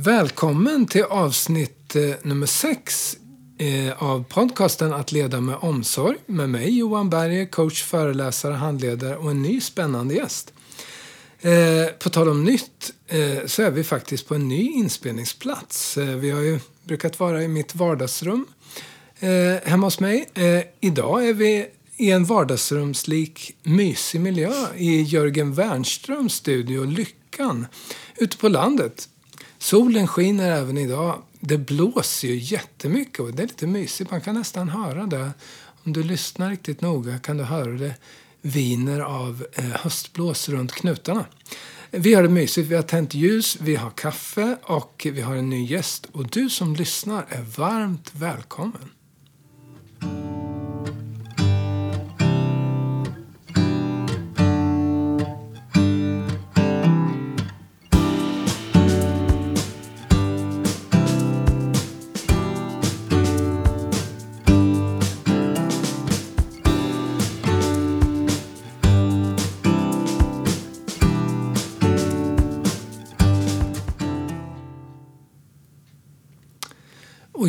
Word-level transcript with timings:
Välkommen 0.00 0.86
till 0.86 1.02
avsnitt 1.02 1.96
eh, 1.96 2.02
nummer 2.22 2.46
sex 2.46 3.16
eh, 3.58 4.02
av 4.02 4.24
podcasten 4.24 4.92
Att 4.92 5.12
leda 5.12 5.40
med 5.40 5.56
omsorg 5.60 6.16
med 6.26 6.50
mig 6.50 6.78
Johan 6.78 7.10
Berger, 7.10 7.46
coach, 7.46 7.82
föreläsare, 7.82 8.54
handledare 8.54 9.16
och 9.16 9.30
en 9.30 9.42
ny 9.42 9.60
spännande 9.60 10.14
gäst. 10.14 10.52
Eh, 11.40 11.86
på 11.98 12.10
tal 12.10 12.28
om 12.28 12.44
nytt 12.44 12.92
så 13.46 13.62
är 13.62 13.70
vi 13.70 13.84
faktiskt 13.84 14.28
på 14.28 14.34
en 14.34 14.48
ny 14.48 14.70
inspelningsplats. 14.70 15.96
Vi 15.96 16.30
har 16.30 16.40
ju 16.40 16.60
brukat 16.84 17.20
vara 17.20 17.42
i 17.42 17.48
mitt 17.48 17.74
vardagsrum 17.74 18.46
hemma 19.62 19.86
hos 19.86 20.00
mig. 20.00 20.28
Idag 20.80 21.28
är 21.28 21.34
vi 21.34 21.66
i 21.96 22.10
en 22.10 22.24
vardagsrumslik 22.24 23.56
mysig 23.62 24.20
miljö 24.20 24.52
i 24.76 25.02
Jörgen 25.02 25.54
Wernströms 25.54 26.34
studio 26.34 26.84
Lyckan 26.84 27.66
ute 28.16 28.36
på 28.36 28.48
landet. 28.48 29.08
Solen 29.58 30.06
skiner 30.06 30.50
även 30.50 30.78
idag. 30.78 31.22
Det 31.40 31.58
blåser 31.58 32.28
ju 32.28 32.36
jättemycket 32.36 33.20
och 33.20 33.32
det 33.32 33.42
är 33.42 33.46
lite 33.46 33.66
mysigt. 33.66 34.10
Man 34.10 34.20
kan 34.20 34.34
nästan 34.34 34.68
höra 34.68 35.06
det. 35.06 35.30
Om 35.84 35.92
du 35.92 36.02
lyssnar 36.02 36.50
riktigt 36.50 36.80
noga 36.80 37.18
kan 37.18 37.36
du 37.36 37.44
höra 37.44 37.72
det 37.72 37.94
viner 38.42 39.00
av 39.00 39.46
eh, 39.52 39.64
höstblås 39.64 40.48
runt 40.48 40.72
knutarna. 40.72 41.26
Vi 41.90 42.14
har 42.14 42.22
det 42.22 42.28
mysigt. 42.28 42.68
Vi 42.68 42.74
har 42.74 42.82
tänt 42.82 43.14
ljus, 43.14 43.58
vi 43.60 43.76
har 43.76 43.90
kaffe 43.90 44.56
och 44.62 45.06
vi 45.12 45.20
har 45.20 45.36
en 45.36 45.50
ny 45.50 45.66
gäst. 45.66 46.06
Och 46.12 46.28
du 46.30 46.50
som 46.50 46.74
lyssnar 46.74 47.26
är 47.28 47.42
varmt 47.42 48.12
välkommen. 48.14 48.90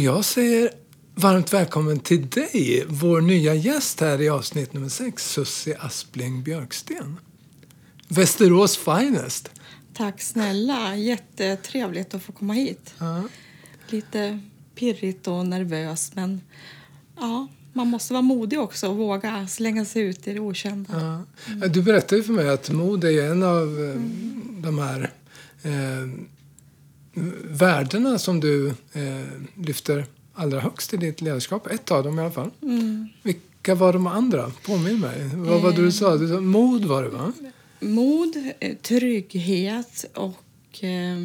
Jag 0.10 0.26
säger 0.26 0.72
varmt 1.16 1.54
välkommen 1.54 2.00
till 2.00 2.30
dig, 2.30 2.86
vår 2.88 3.22
nya 3.22 3.54
gäst 3.54 4.00
här 4.00 4.22
i 4.22 4.30
avsnitt 4.30 4.74
nummer 4.74 4.90
sex, 4.90 5.32
Sussi 5.32 5.76
Aspling 5.80 6.44
Björksten. 6.44 7.18
Västerås 8.08 8.78
finest. 8.78 9.52
Tack 9.94 10.22
snälla. 10.22 10.96
Jättetrevligt 10.96 12.14
att 12.14 12.24
få 12.24 12.32
komma 12.32 12.54
hit. 12.54 12.94
Ja. 12.98 13.24
Lite 13.88 14.40
pirrigt 14.76 15.28
och 15.28 15.46
nervös 15.46 16.12
men 16.16 16.42
ja, 17.16 17.48
man 17.74 17.88
måste 17.88 18.14
vara 18.14 18.22
modig 18.22 18.60
också 18.60 18.88
och 18.88 18.98
våga 18.98 19.48
slänga 19.48 19.86
sig 19.86 20.02
ut 20.02 20.28
i 20.28 20.34
det 20.34 20.40
okända. 20.40 21.26
Ja. 21.48 21.68
Du 21.68 21.82
berättade 21.82 22.24
för 22.24 22.34
mig 22.34 22.50
att 22.50 22.70
mod 22.70 23.04
är 23.04 23.32
en 23.32 23.44
av 23.44 23.80
eh, 23.80 24.02
de 24.62 24.80
här 24.80 25.12
eh, 25.64 26.30
värdena 27.44 28.20
som 28.20 28.40
du 28.40 28.68
eh, 28.94 29.26
lyfter 29.56 30.06
allra 30.34 30.60
högst 30.60 30.94
i 30.94 30.98
ditt 30.98 31.22
ledarskap. 31.22 31.68
Ett 31.68 31.92
av 31.92 32.04
dem 32.04 32.20
i 32.20 32.22
alla 32.22 32.32
fall. 32.32 32.52
Mm. 32.62 33.08
Vilka 33.24 33.76
var 33.76 33.94
de 33.94 34.08
andra? 34.08 34.52
Påminn 34.66 35.00
mig. 35.00 35.30
Vad 35.36 35.62
var 35.62 35.72
det 35.72 35.82
du 35.82 35.92
sa? 35.92 36.18
Du 36.18 36.28
sa 36.28 36.40
mod 36.40 36.86
var 36.86 37.04
det 37.04 37.10
va? 37.10 37.34
Mod, 37.80 38.36
eh, 38.60 38.76
trygghet 38.78 40.06
och 40.16 40.84
eh, 40.84 41.18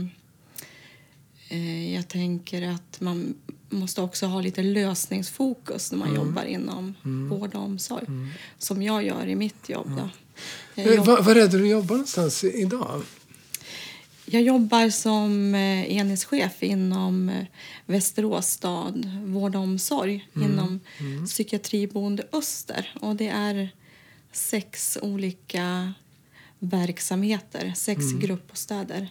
eh, 1.48 1.94
jag 1.94 2.08
tänker 2.08 2.62
att 2.70 3.00
man 3.00 3.34
måste 3.70 4.00
också 4.02 4.26
ha 4.26 4.40
lite 4.40 4.62
lösningsfokus 4.62 5.92
när 5.92 5.98
man 5.98 6.08
Mm. 6.08 6.20
jobbar 6.26 6.44
inom 6.44 6.94
vård 7.30 7.54
och 7.54 7.62
omsorg. 7.62 8.04
Som 8.58 8.82
jag 8.82 9.04
gör 9.04 9.26
i 9.26 9.34
mitt 9.34 9.68
jobb. 9.68 10.00
Eh, 10.74 10.94
jobb- 10.94 11.06
Var, 11.06 11.22
var 11.22 11.30
är 11.36 11.48
det 11.48 11.58
du 11.58 11.66
jobbar 11.68 11.94
någonstans 11.94 12.44
idag? 12.44 13.02
Jag 14.26 14.42
jobbar 14.42 14.90
som 14.90 15.54
eh, 15.54 15.96
enhetschef 15.96 16.62
inom 16.62 17.28
eh, 17.28 17.46
Västerås 17.86 18.46
stad 18.46 19.10
vård 19.24 19.56
och 19.56 19.62
omsorg 19.62 20.28
inom 20.34 20.80
psykiatriboende 21.26 22.26
Öster. 22.32 22.94
Och 23.00 23.16
det 23.16 23.28
är 23.28 23.68
sex 24.32 24.98
olika 25.02 25.92
verksamheter, 26.58 27.72
sex 27.76 28.12
gruppbostäder 28.12 29.08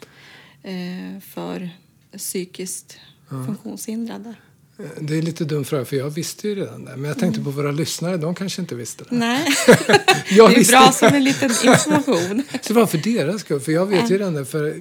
eh, 0.64 1.20
för 1.20 1.70
psykiskt 2.18 3.00
funktionshindrade. 3.46 4.36
Eh, 4.80 4.86
Det 5.02 5.18
är 5.18 5.22
lite 5.22 5.46
dum 5.46 5.66
fråga, 5.66 5.86
för 5.86 5.96
jag 5.96 6.10
visste 6.10 6.48
ju 6.48 6.56
redan 6.56 6.86
det. 6.86 6.98
Men 6.98 7.06
jag 7.06 7.20
tänkte 7.20 7.42
på 7.42 7.50
våra 7.50 7.72
lyssnare, 7.72 8.18
de 8.18 8.36
kanske 8.36 8.62
inte 8.62 8.76
visste 8.76 9.04
det. 9.10 9.16
Nej, 9.16 9.48
Jag 10.30 10.50
det 10.52 10.56
är 10.56 10.72
bra 10.72 10.92
som 10.92 11.08
en 11.14 11.24
liten 11.24 11.50
information. 11.52 12.44
Så 12.62 12.74
det 12.74 12.74
var 12.74 12.86
för 12.86 12.98
deras 12.98 13.42
skull, 13.42 13.60
för 13.60 13.72
jag 13.72 13.86
vet 13.86 14.12
ju 14.12 14.18
redan 14.18 14.34
det. 14.34 14.46
För 14.46 14.76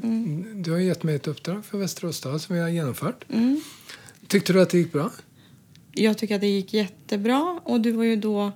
Du 0.63 0.71
har 0.71 0.79
gett 0.79 1.03
mig 1.03 1.15
ett 1.15 1.27
uppdrag 1.29 1.65
för 1.65 1.79
Västerås 1.79 2.17
stad 2.17 2.41
som 2.41 2.55
vi 2.57 2.63
har 2.63 2.69
genomfört. 2.69 3.25
Mm. 3.33 3.61
Tyckte 4.29 4.53
du 4.53 4.63
att 4.63 4.71
det 4.71 4.79
gick 4.79 4.93
bra? 4.93 5.11
Jag 5.95 6.19
tycker 6.19 6.35
att 6.35 6.41
det 6.41 6.47
gick 6.47 6.75
jättebra. 6.75 7.61
Och 7.65 7.81
du 7.81 7.93
var 7.93 8.05
ju 8.05 8.17
då 8.17 8.53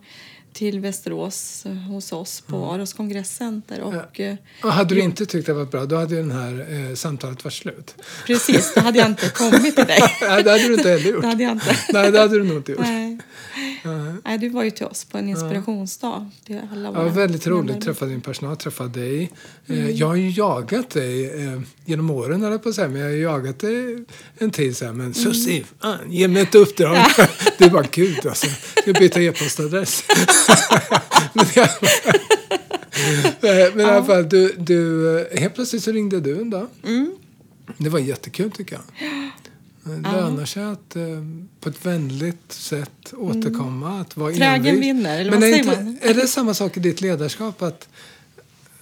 till 0.57 0.81
Västerås 0.81 1.67
eh, 1.67 1.73
hos 1.73 2.13
oss 2.13 2.41
på 2.41 2.71
Aros 2.71 2.93
kongresscenter. 2.93 3.81
Och, 3.81 4.21
eh, 4.21 4.37
Och 4.63 4.73
hade 4.73 4.95
du 4.95 5.01
inte 5.01 5.27
tyckt 5.27 5.47
det 5.47 5.53
var 5.53 5.65
bra, 5.65 5.85
då 5.87 5.97
hade 5.97 6.15
ju 6.15 6.21
den 6.23 6.31
här 6.31 6.67
eh, 6.91 6.95
samtalet 6.95 7.45
varit 7.45 7.55
slut. 7.55 7.95
Precis, 8.27 8.73
då 8.75 8.81
hade 8.81 8.99
jag 8.99 9.07
inte 9.07 9.29
kommit 9.35 9.77
till 9.77 9.85
dig. 9.87 9.99
Nej, 10.21 10.43
det 10.43 10.51
hade 10.51 10.69
du 10.69 10.75
inte 10.75 10.89
heller 10.91 11.11
gjort. 11.11 11.23
Det 11.23 11.29
hade 11.29 11.43
jag 11.43 11.53
inte. 11.53 11.77
Nej, 11.93 12.13
det 12.13 12.19
hade 12.19 12.39
du 12.39 12.45
nog 12.45 12.57
inte 12.57 12.73
gjort. 12.73 12.81
Nej. 12.81 13.19
Nej. 13.87 14.15
Nej, 14.25 14.39
du 14.39 14.49
var 14.49 14.63
ju 14.65 14.71
till 14.71 14.87
oss 14.87 15.05
på 15.05 15.19
en 15.19 15.29
inspirationsdag. 15.29 16.31
Ja, 16.47 16.57
våra 16.75 17.09
väldigt 17.09 17.47
roligt 17.47 17.77
att 17.77 17.83
träffa 17.83 18.07
din 18.07 18.21
personal, 18.21 18.57
träffa 18.57 18.85
dig. 18.85 19.23
Eh, 19.67 19.77
Mm. 19.77 19.97
Jag 19.97 20.07
har 20.07 20.15
ju 20.15 20.31
jagat 20.31 20.91
dig 20.91 21.45
eh, 21.45 21.61
genom 21.85 22.11
åren, 22.11 22.45
eller 22.45 22.59
på 22.59 22.69
att 22.69 22.75
säga, 22.75 22.89
men 22.89 23.01
jag 23.01 23.09
har 23.09 23.17
jagat 23.17 23.59
dig 23.59 24.05
en 24.39 24.51
tid. 24.51 24.77
Så 24.77 24.85
här, 24.85 24.93
men 24.93 25.15
Susie, 25.15 25.65
fan, 25.81 26.13
ge 26.13 26.29
mig 26.29 26.43
ett 26.43 26.55
uppdrag. 26.55 26.97
det 27.59 27.65
är 27.65 27.71
bara 27.71 27.87
gud 27.91 28.27
alltså. 28.27 28.47
Jag 28.87 28.95
byta 28.95 29.23
e-postadress. 29.23 30.05
men 31.33 31.47
Eh, 33.41 33.75
men 33.75 33.81
i 33.81 33.91
alla 33.91 34.05
fall 34.05 34.29
du, 34.29 34.53
du, 34.59 35.29
helt 35.33 35.55
plötsligt 35.55 35.83
så 35.83 35.93
ringde 35.93 36.21
du 36.21 36.41
en 36.41 36.51
dag. 36.51 36.67
Mm. 36.85 37.17
Det 37.79 37.89
var 37.89 37.99
jättekul 37.99 38.51
tycker 38.51 38.77
jag. 38.77 38.83
Det 39.87 39.97
lönar 40.13 40.45
sig 40.45 40.63
att 40.65 40.97
eh, 40.97 41.03
på 41.61 41.69
ett 41.69 41.87
vänligt 41.87 42.53
sätt 42.53 43.15
återkomma. 43.17 44.01
Att 44.01 44.17
vara 44.17 44.33
Trägen 44.33 44.67
envis. 44.67 44.83
vinner, 44.83 45.21
eller 45.21 45.31
Men 45.31 45.41
vad 45.41 45.49
är, 45.49 45.53
säger 45.53 45.71
inte, 45.71 45.85
man? 45.85 45.99
är 46.03 46.15
det 46.15 46.29
samma 46.29 46.55
sak 46.55 46.77
i 46.77 46.81
ditt 46.81 47.01
ledarskap? 47.01 47.63
Att, 47.63 47.89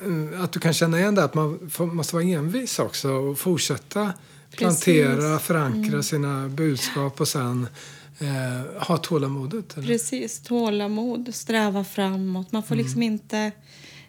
eh, 0.00 0.42
att 0.42 0.52
du 0.52 0.60
kan 0.60 0.72
känna 0.72 0.98
igen 1.00 1.14
det, 1.14 1.24
att 1.24 1.34
man 1.34 1.70
får, 1.70 1.86
måste 1.86 2.14
vara 2.14 2.24
envis 2.24 2.78
också 2.78 3.10
och 3.10 3.38
fortsätta 3.38 4.12
plantera, 4.50 5.08
Precis. 5.08 5.24
Mm. 5.24 5.38
förankra 5.38 6.02
sina 6.02 6.48
budskap 6.48 7.20
och 7.20 7.28
sen 7.28 7.66
eh, 8.18 8.82
ha 8.82 8.96
tålamodet? 8.96 9.76
Eller? 9.76 9.86
Precis, 9.86 10.40
tålamod, 10.40 11.34
sträva 11.34 11.84
framåt. 11.84 12.52
Man 12.52 12.62
får 12.62 12.74
liksom 12.74 13.02
inte 13.02 13.52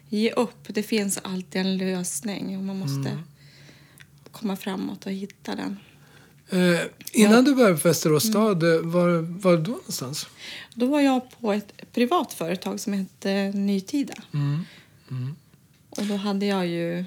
ge 0.08 0.30
upp. 0.30 0.64
Det 0.68 0.82
finns 0.82 1.18
alltid 1.22 1.60
en 1.60 1.76
lösning 1.78 2.56
och 2.58 2.64
man 2.64 2.78
måste 2.78 3.18
komma 4.32 4.56
framåt 4.56 5.06
och 5.06 5.12
hitta 5.12 5.54
den. 5.54 5.76
Eh, 6.50 6.80
innan 7.12 7.44
du 7.44 7.54
började 7.54 7.76
på 7.76 7.88
Västerås 7.88 8.24
stad, 8.28 8.62
eh, 8.62 8.80
var 8.80 9.18
var 9.40 9.56
du 9.56 9.62
då 9.62 9.70
någonstans? 9.70 10.26
Då 10.74 10.86
var 10.86 11.00
jag 11.00 11.20
på 11.40 11.52
ett 11.52 11.72
privat 11.92 12.32
företag 12.32 12.80
som 12.80 12.92
hette 12.92 13.50
Nytida. 13.54 14.14
Mm. 14.34 14.64
Och 15.90 16.04
då 16.06 16.14
hade 16.16 16.46
jag 16.46 16.66
ju 16.66 17.04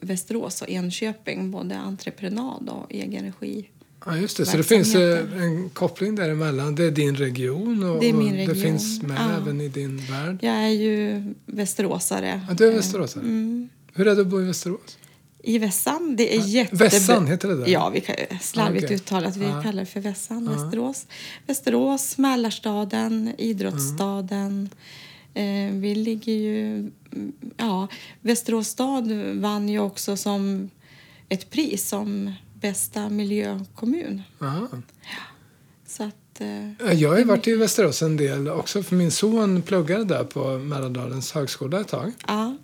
Västerås 0.00 0.62
och 0.62 0.68
Enköping, 0.68 1.50
både 1.50 1.76
entreprenad 1.78 2.68
och 2.68 2.92
egen 2.92 3.24
regi. 3.24 3.68
Ja, 4.06 4.16
just 4.16 4.36
det. 4.36 4.46
Så 4.46 4.56
det 4.56 4.62
finns 4.62 4.94
eh, 4.94 5.42
en 5.42 5.70
koppling 5.70 6.14
däremellan. 6.14 6.74
Det 6.74 6.84
är 6.84 6.90
din 6.90 7.16
region 7.16 7.82
och, 7.84 8.00
Det 8.00 8.12
och 8.12 8.22
det 8.24 8.30
region. 8.36 8.54
finns 8.56 9.02
med 9.02 9.16
Ja. 9.20 9.36
även 9.36 9.60
i 9.60 9.68
din 9.68 9.96
värld. 9.96 10.38
Jag 10.40 10.54
är 10.54 10.68
ju 10.68 11.24
västeråsare. 11.46 12.40
Ja, 12.48 12.54
du 12.54 12.66
är 12.68 12.72
västeråsare. 12.72 13.24
Mm. 13.24 13.68
Hur 13.94 14.08
är 14.08 14.14
det 14.14 14.20
att 14.22 14.26
bo 14.26 14.40
i 14.42 14.44
Västerås? 14.44 14.98
I 15.44 15.58
Vässan. 15.58 16.16
Det 16.16 16.36
är 16.36 16.40
jättebra. 16.46 16.84
Vässan, 16.88 17.26
heter 17.26 17.48
det 17.48 17.56
där? 17.56 17.68
Ja, 17.68 17.88
vi 17.88 18.00
kan, 18.00 18.16
slarvigt 18.40 18.84
Okej. 18.84 18.96
uttalat. 18.96 19.36
Vi 19.36 19.44
Ja. 19.44 19.62
kallar 19.62 19.80
det 19.80 19.86
för 19.86 20.00
Vässan, 20.00 20.44
Ja. 20.44 20.62
Västerås. 20.62 21.06
Västerås, 21.46 22.18
Mälarstaden, 22.18 23.34
idrottsstaden. 23.38 24.70
Eh, 25.34 25.72
vi 25.72 25.94
ligger 25.94 26.32
ju... 26.32 26.76
mm, 26.76 27.32
Ja, 27.56 27.88
Västerås 28.20 28.68
stad 28.68 29.12
vann 29.34 29.68
ju 29.68 29.78
också 29.78 30.16
som 30.16 30.70
ett 31.28 31.50
pris 31.50 31.88
som 31.88 32.32
bästa 32.60 33.08
miljökommun. 33.08 34.22
Aha. 34.40 34.68
Så 35.86 36.02
att... 36.04 36.40
Eh, 36.40 36.92
Jag 37.00 37.08
har 37.10 37.18
ju 37.18 37.24
varit 37.24 37.48
i 37.48 37.54
Västerås 37.56 38.02
en 38.02 38.16
del 38.16 38.48
också, 38.48 38.82
för 38.82 38.96
min 38.96 39.10
son 39.10 39.62
pluggade 39.62 40.04
där 40.04 40.24
på 40.24 40.58
Mälardalens 40.58 41.32
högskola 41.32 41.80
ett 41.80 41.88
tag. 41.88 42.12
ja, 42.26 42.56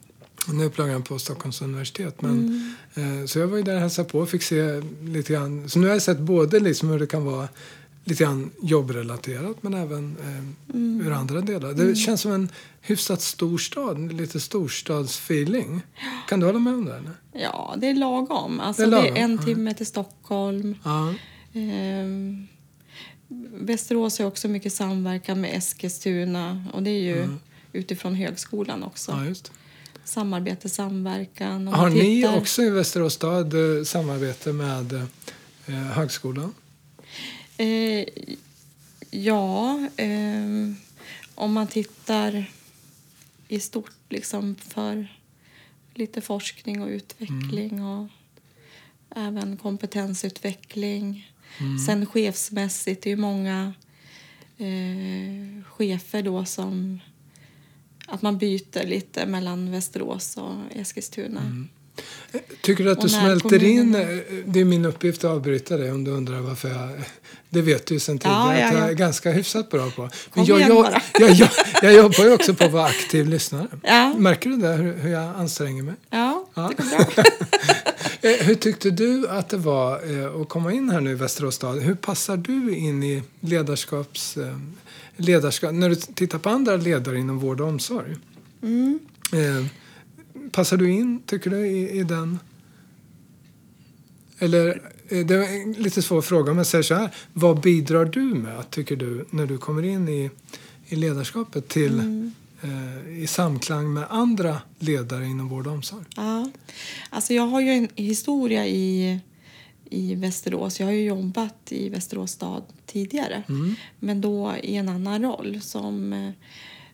Nu 0.53 0.71
pluggar 0.71 0.93
han 0.93 1.03
på 1.03 1.19
Stockholms 1.19 1.63
universitet. 1.63 2.23
Men, 2.23 2.31
Mm. 2.95 3.21
eh, 3.21 3.27
så 3.27 3.39
jag 3.39 3.47
var 3.47 3.57
ju 3.57 3.63
där 3.63 3.75
och 3.75 3.81
hälsade 3.81 4.09
på 4.09 4.19
och 4.19 4.29
fick 4.29 4.43
se 4.43 4.81
lite 5.03 5.33
grann. 5.33 5.69
Så 5.69 5.79
nu 5.79 5.87
har 5.87 5.95
jag 5.95 6.03
sett 6.03 6.19
både 6.19 6.61
liksom 6.61 6.89
hur 6.91 6.99
det 6.99 7.07
kan 7.07 7.25
vara 7.25 7.49
lite 8.05 8.25
grann 8.25 8.51
jobbrelaterat 8.63 9.63
men 9.63 9.75
även 9.75 10.17
eh, 10.21 10.75
Mm. 10.77 11.07
ur 11.07 11.13
andra 11.13 11.41
delar. 11.41 11.73
Det 11.73 11.95
känns 11.97 12.21
som 12.21 12.33
en 12.33 12.49
hyfsat 12.81 13.21
stor 13.23 13.59
stad, 13.59 14.13
lite 14.13 14.41
storstadsfeeling. 14.41 15.83
Kan 16.29 16.41
du 16.41 16.47
hålla 16.47 16.59
med 16.59 16.75
om 16.75 16.85
det? 16.85 16.97
Eller? 16.97 17.13
Ja, 17.33 17.75
det 17.79 17.87
är 17.87 17.95
lagom. 17.95 18.61
Alltså, 18.61 18.83
Det 18.85 18.91
det 18.91 18.97
är 18.97 19.01
är, 19.01 19.05
lagom, 19.05 19.17
en 19.23 19.37
ja. 19.37 19.43
timme 19.43 19.75
till 19.75 19.87
Stockholm. 19.87 20.75
Ja. 20.85 21.15
Ehm, 21.55 22.47
Västerås 23.55 24.19
har 24.19 24.27
också 24.27 24.49
mycket 24.49 24.73
samverkan 24.73 25.41
med 25.41 25.55
Eskilstuna 25.57 26.65
och 26.73 26.83
det 26.83 26.91
är 26.91 27.01
ju 27.01 27.29
utifrån 27.73 28.15
högskolan 28.15 28.83
också. 28.83 29.11
ja. 29.13 29.35
Samarbete, 30.09 30.69
samverkan. 30.69 31.69
Har 31.69 31.91
ni 31.91 32.29
också 32.29 32.63
i 32.63 32.71
Västerås 32.71 33.15
stad 33.15 33.55
eh, 33.55 33.85
samarbete 33.85 34.53
med 34.53 34.93
eh, 35.67 35.75
högskolan? 35.75 36.55
Eh, 37.57 38.05
ja, 39.11 39.89
ehm, 39.97 40.77
om 41.35 41.53
man 41.53 41.67
tittar 41.67 42.51
i 43.49 43.61
stort 43.61 43.93
liksom 44.09 44.55
för 44.55 45.09
lite 45.95 46.21
forskning 46.21 46.83
och 46.83 46.89
utveckling 46.89 47.85
och 47.85 48.09
även 49.17 49.57
kompetensutveckling. 49.57 51.33
Sen 51.87 52.07
chefsmässigt, 52.07 53.03
det 53.03 53.11
är 53.11 53.17
ju 53.17 53.21
många 53.21 53.73
eh, 54.59 55.65
chefer 55.65 56.23
då 56.23 56.45
som 56.45 57.01
att 58.09 58.23
man 58.23 58.39
byter 58.39 58.87
lite 58.87 59.27
mellan 59.27 59.71
Västerås 59.73 60.37
och 60.37 60.77
Eskilstuna. 60.77 61.41
Tycker 62.63 62.85
du 62.85 62.91
att 62.91 62.99
Och 62.99 63.05
du 63.05 63.09
smälter 63.11 63.65
in? 63.65 63.95
eh, 63.95 64.07
Det 64.47 64.61
är 64.61 64.65
min 64.65 64.85
uppgift 64.85 65.25
att 65.25 65.31
avbryta 65.31 65.77
dig 65.77 65.93
om 65.93 66.05
du 66.05 66.11
undrar 66.11 66.41
varför 66.41 66.69
jag... 66.69 66.91
Det 67.51 67.63
vet 67.63 67.87
du 67.87 67.95
ju 67.95 68.01
sedan 68.01 68.21
Ja, 68.25 68.29
tidigare 68.51 68.61
ja, 68.61 68.67
att 68.69 68.73
jag 68.75 68.83
ja. 68.83 68.89
är 68.89 68.93
ganska 68.95 69.31
hyfsat 69.33 69.71
bra 69.71 69.91
på. 69.91 70.09
Kom 70.31 70.45
jag, 70.45 70.61
jag, 70.61 70.93
jag, 71.31 71.49
jag, 71.83 71.95
jobbar 71.95 72.25
ju 72.25 72.33
också 72.35 72.55
på 72.55 72.65
att 72.65 72.73
vara 72.73 72.85
aktiv 72.87 73.29
lyssnare. 73.29 73.67
Ja. 73.83 74.15
Märker 74.19 74.51
du 74.51 74.57
det, 74.57 74.69
hur, 74.69 74.95
hur 74.99 75.11
jag 75.11 75.23
anstränger 75.37 75.83
mig? 75.83 75.95
Ja, 76.11 76.47
Ja. 76.55 76.71
det 76.77 76.83
går 76.83 77.15
bra. 77.15 77.25
Eh, 78.21 78.47
Hur 78.47 78.55
tyckte 78.55 78.91
du 78.91 79.29
att 79.29 79.49
det 79.49 79.57
var 79.57 80.19
eh, 80.21 80.41
att 80.41 80.49
komma 80.49 80.73
in 80.73 80.91
här 80.91 81.01
nu 81.01 81.11
i 81.11 81.15
Västerås 81.15 81.55
stad? 81.55 81.79
Hur 81.83 81.95
passar 81.95 82.37
du 82.37 82.77
in 82.77 83.03
i 83.03 83.23
ledarskaps... 83.41 84.39
Ledarskap, 85.21 85.75
när 85.75 85.89
du 85.89 85.95
tittar 85.97 86.39
på 86.39 86.49
andra 86.49 86.77
ledare 86.77 87.19
inom 87.19 87.39
vård 87.39 87.61
och 87.61 87.69
omsorg. 87.69 88.17
Mm. 88.63 88.99
Eh, 89.33 89.67
passar 90.51 90.77
du 90.77 90.91
in, 90.91 91.23
tycker 91.27 91.51
du, 91.51 91.67
i, 91.67 91.99
i 91.99 92.03
den? 92.03 92.39
Eller, 94.39 94.83
eh, 95.09 95.27
det 95.27 95.35
är 95.35 95.63
en 95.63 95.73
lite 95.73 96.03
svår 96.03 96.23
fråga, 96.23 96.55
men 96.55 96.65
säg 96.65 96.85
så 96.85 96.95
här. 96.95 97.15
Vad 97.33 97.61
bidrar 97.61 98.05
du 98.05 98.21
med, 98.21 98.71
tycker 98.71 98.97
du, 98.97 99.25
när 99.31 99.47
du 99.47 99.59
kommer 99.59 99.83
in 99.83 100.09
i, 100.09 100.31
i 100.89 100.97
ledarskapet 100.97 101.69
till, 101.69 101.93
Mm. 102.01 102.33
eh, 102.63 103.19
i 103.23 103.27
samklang 103.27 103.93
med 103.93 104.05
andra 104.11 104.61
ledare 104.79 105.27
inom 105.27 105.49
vård 105.49 105.67
och 105.67 105.73
omsorg? 105.73 106.05
Ja. 106.17 106.51
Alltså 107.11 107.35
jag 107.35 107.47
har 107.47 107.61
ju 107.61 107.71
en 107.71 107.89
historia 107.95 108.67
i, 108.67 109.19
i 109.91 110.15
Västerås. 110.15 110.81
Jag 110.81 110.87
har 110.87 110.93
ju 110.93 111.05
jobbat 111.05 111.73
i 111.73 111.89
Västerås 111.89 112.31
stad 112.33 112.63
tidigare. 112.87 113.43
Mm. 113.49 113.75
Men 113.99 114.21
då 114.21 114.55
i 114.63 114.75
en 114.77 114.89
annan 114.89 115.23
roll 115.23 115.61
som 115.61 116.13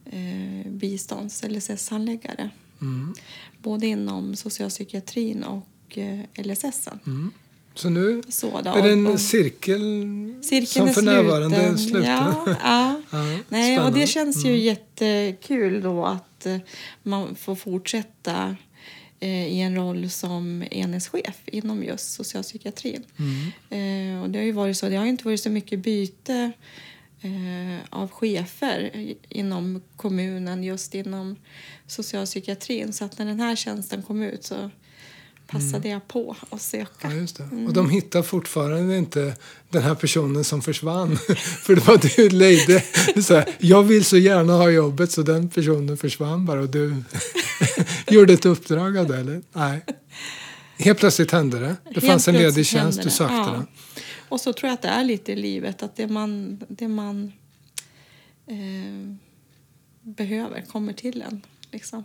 eh, 0.05 0.71
bistånds 0.71 1.43
LSS-handläggare. 1.49 2.51
Mm. 2.81 3.15
Både 3.63 3.87
inom 3.87 4.37
socialpsykiatrin 4.37 5.45
och 5.45 5.99
eh, 5.99 6.21
LSS. 6.45 6.89
Mm. 7.07 7.31
Så 7.75 7.91
nu 7.91 8.23
Så 8.29 8.61
då, 8.65 8.71
är 8.71 8.83
det 8.83 8.93
en 8.93 9.07
och- 9.07 9.21
cirkel 9.21 9.81
Cirkeln 10.43 10.87
som 10.87 10.95
för 10.95 11.03
närvarande 11.03 11.57
är 11.57 11.77
sluten. 11.77 12.03
Ja, 12.05 12.45
ja. 12.63 13.01
Ja, 13.11 13.39
Nej, 13.49 13.81
och 13.81 13.93
det 13.93 14.07
känns 14.07 14.45
ju 14.45 14.59
jättekul 14.59 15.83
då 15.83 16.05
att 16.05 16.47
eh, 16.47 16.57
man 17.03 17.35
får 17.35 17.55
fortsätta 17.55 18.57
i 19.27 19.61
en 19.61 19.77
roll 19.77 20.11
som 20.11 20.65
enhetschef 20.71 21.41
inom 21.47 21.85
just 21.85 22.13
socialpsykiatrin. 22.13 23.05
Mm. 23.17 24.17
Eh, 24.17 24.23
och 24.23 24.31
det 24.31 24.39
har 24.39 24.47
ju 24.47 24.53
varit 24.53 24.77
så, 24.77 24.89
det 24.89 24.97
har 24.97 25.07
inte 25.07 25.25
varit 25.25 25.41
så 25.41 25.51
mycket 25.51 25.79
byte 25.79 26.53
eh, 27.21 27.79
av 27.91 28.11
chefer 28.11 28.91
inom 29.29 29.83
kommunen 29.97 30.65
just 30.65 30.95
inom 30.95 31.37
socialpsykiatrin. 31.87 32.93
Så 32.93 33.05
att 33.05 33.19
när 33.19 33.27
den 33.27 33.41
här 33.41 33.57
tjänsten 33.57 34.03
kom 34.03 34.23
ut 34.23 34.45
så 34.45 34.71
passade 35.47 35.89
jag 35.89 36.09
på 36.09 36.37
att 36.51 36.63
söka. 36.63 37.13
Ja. 37.13 37.45
Mm. 37.45 37.67
Och 37.67 37.73
de 37.73 37.91
hittar 37.91 38.23
fortfarande 38.23 38.99
inte 38.99 39.37
den 39.71 39.83
här 39.83 39.95
personen 39.95 40.45
som 40.45 40.63
försvann. 40.63 41.17
För 41.63 41.75
det 41.75 41.87
var 41.87 42.17
du, 42.17 42.29
Leide. 42.29 42.83
Du 43.15 43.23
sa, 43.23 43.45
jag 43.59 43.83
vill 43.83 44.05
så 44.05 44.17
gärna 44.17 44.53
ha 44.53 44.71
jobbet 44.71 45.13
så 45.13 45.23
den 45.23 45.49
personen 45.49 45.97
försvann 45.97 46.47
bara 46.47 46.61
och 46.61 46.69
du 46.69 46.89
gjorde 48.15 48.33
ett 48.33 48.47
uppdrag 48.47 48.97
av 48.99 49.07
det, 49.07 49.17
eller? 49.19 49.43
Nej. 49.53 49.85
Helt 50.79 50.99
plötsligt 50.99 51.31
hände 51.31 51.59
det. 51.61 51.77
Det 51.85 51.95
Helt 51.95 52.07
fanns 52.07 52.29
en 52.29 52.35
ledig 52.35 52.67
tjänst, 52.67 53.03
du 53.03 53.11
sökte 53.11 53.35
Ja. 53.35 53.51
den. 53.53 53.67
Och 54.29 54.41
så 54.41 54.53
tror 54.53 54.69
jag 54.69 54.75
att 54.75 54.83
det 54.83 54.89
är 54.89 55.05
lite 55.05 55.33
i 55.33 55.37
livet, 55.37 55.83
att 55.83 55.97
det 55.97 56.07
man, 56.07 56.61
det 56.69 56.89
man 56.89 57.33
eh, 58.47 59.15
behöver 60.03 60.61
kommer 60.63 60.93
till 60.93 61.23
en. 61.23 61.43
Liksom. 61.73 62.05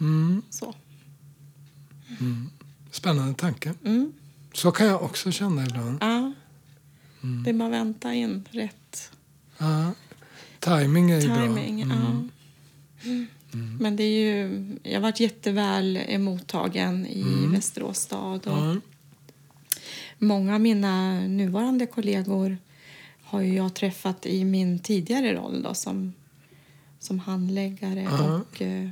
Mm. 0.00 0.42
Så. 0.50 0.74
Spännande 2.90 3.34
tanke. 3.34 3.74
Mm. 3.84 4.12
Så 4.54 4.70
kan 4.70 4.86
jag 4.86 5.02
också 5.02 5.30
känna 5.32 5.64
ibland. 5.64 5.98
Ja. 6.00 6.32
Mm. 7.22 7.42
Det 7.44 7.52
man 7.52 7.70
väntar 7.70 8.12
in 8.12 8.48
rätt 8.50 9.10
Ja. 9.58 9.92
Timing 10.60 11.10
är 11.10 11.20
ju 11.20 11.28
timing. 11.34 11.88
bra. 11.88 12.28
Mm. 13.54 13.76
Men 13.80 13.96
det 13.96 14.02
är 14.02 14.20
ju, 14.34 14.66
jag 14.82 14.94
har 14.94 15.00
varit 15.00 15.20
jätteväl 15.20 16.18
mottagen 16.18 17.06
i 17.06 17.24
Västerås 17.52 17.98
stad. 17.98 18.46
Och 18.46 18.58
Mm. 18.58 18.80
Många 20.18 20.54
av 20.54 20.60
mina 20.60 21.20
nuvarande 21.20 21.86
kollegor 21.86 22.58
har 23.22 23.40
ju 23.40 23.54
jag 23.56 23.74
träffat 23.74 24.26
i 24.26 24.44
min 24.44 24.78
tidigare 24.78 25.34
roll 25.34 25.62
då, 25.62 25.74
som, 25.74 26.12
som 26.98 27.18
handläggare 27.18 28.08
och, 28.08 28.62
eh, 28.62 28.88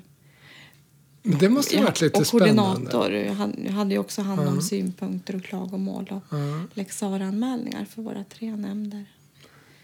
det 1.22 1.48
måste 1.48 1.78
ha 1.78 1.84
varit 1.84 2.00
lite 2.00 2.18
och 2.20 2.26
koordinator. 2.26 3.12
Jag 3.12 3.34
hade- 3.34 3.94
ju 3.94 3.98
också 3.98 4.22
hand 4.22 4.40
om 4.48 4.62
synpunkter 4.62 5.36
och 5.36 5.42
klagomål 5.44 6.06
och 6.10 6.22
Ja. 6.38 6.62
lex 6.74 7.02
anmälningar 7.02 7.84
för 7.84 8.02
våra 8.02 8.24
tre 8.24 8.56
nämnder. 8.56 9.04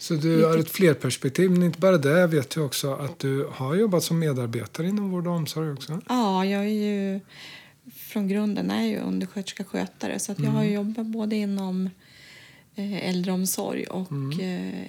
Så 0.04 0.14
du 0.14 0.44
har 0.44 0.58
ett 0.58 0.70
flerperspektiv, 0.70 1.50
men 1.50 1.62
inte 1.62 1.78
bara 1.80 1.98
det. 1.98 2.18
Jag 2.20 2.28
vet 2.28 2.56
ju 2.56 2.60
också 2.64 2.94
att 2.94 3.18
du 3.18 3.48
har 3.52 3.74
jobbat 3.74 4.02
som 4.04 4.18
medarbetare 4.18 4.88
inom 4.88 5.10
vård 5.10 5.26
och 5.26 5.32
omsorg 5.32 5.70
också. 5.72 6.00
Ja, 6.08 6.44
jag 6.44 6.64
är 6.64 6.68
ju 6.68 7.20
från 7.94 8.28
grunden 8.28 8.70
är 8.70 8.82
ju 8.86 8.98
undersköterska 8.98 9.64
skötare 9.64 10.18
så 10.18 10.32
att 10.32 10.38
jag 10.38 10.50
har 10.50 10.62
Mm. 10.62 10.74
jobbat 10.74 11.06
både 11.06 11.36
inom 11.36 11.90
eh, 12.74 13.08
äldreomsorg 13.08 13.84
och 13.84 14.12
Mm. 14.12 14.40
eh, 14.40 14.88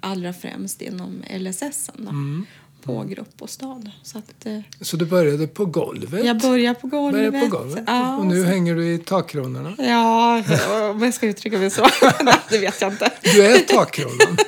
allra 0.00 0.32
främst 0.32 0.82
inom 0.82 1.22
LSS 1.38 1.90
då, 1.96 2.08
Mm. 2.08 2.46
På 2.86 3.04
grupp 3.04 3.42
och 3.42 3.50
stad. 3.50 3.90
Så 4.02 4.18
att, 4.18 4.46
eh, 4.46 4.60
Så 4.80 4.96
du 4.96 5.06
började 5.06 5.46
på 5.46 5.64
golvet? 5.64 6.24
jag 6.24 6.40
börjar 6.40 6.74
på 6.74 6.86
golvet. 6.86 7.32
Började 7.32 7.48
på 7.50 7.56
golvet. 7.56 7.84
Ja, 7.86 8.16
och 8.16 8.26
nu 8.26 8.42
så, 8.42 8.48
hänger 8.48 8.74
du 8.74 8.92
i 8.94 8.98
takkronorna? 8.98 9.74
ja, 9.78 10.42
om 10.90 11.02
jag 11.02 11.14
ska 11.14 11.26
uttrycka 11.26 11.58
mig 11.58 11.70
så. 11.70 11.82
Det 12.50 12.58
vet 12.58 12.80
jag 12.80 12.92
inte. 12.92 13.12
Du 13.22 13.46
är 13.46 13.58
takkronan. 13.58 14.36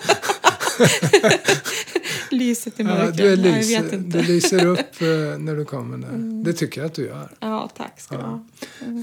Lyset 2.30 2.80
i 2.80 2.82
ja, 2.82 2.88
mörkret. 2.88 3.16
du, 3.16 3.32
är 3.32 3.36
Nej, 3.36 3.46
jag 3.46 3.56
lyser, 3.56 3.82
vet 3.82 3.92
inte. 3.92 4.18
Mm. 4.18 4.26
du 4.26 4.32
lyser 4.32 4.66
upp 4.66 5.00
eh, 5.00 5.08
när 5.38 5.56
du 5.56 5.64
kommer 5.64 5.98
där. 5.98 6.44
Det 6.44 6.52
tycker 6.52 6.80
jag 6.80 6.86
att 6.86 6.94
du 6.94 7.06
gör. 7.06 7.28
Ja, 7.40 7.70
tack 7.76 8.00
ska 8.00 8.16
du 8.16 8.22
ha. 8.22 8.44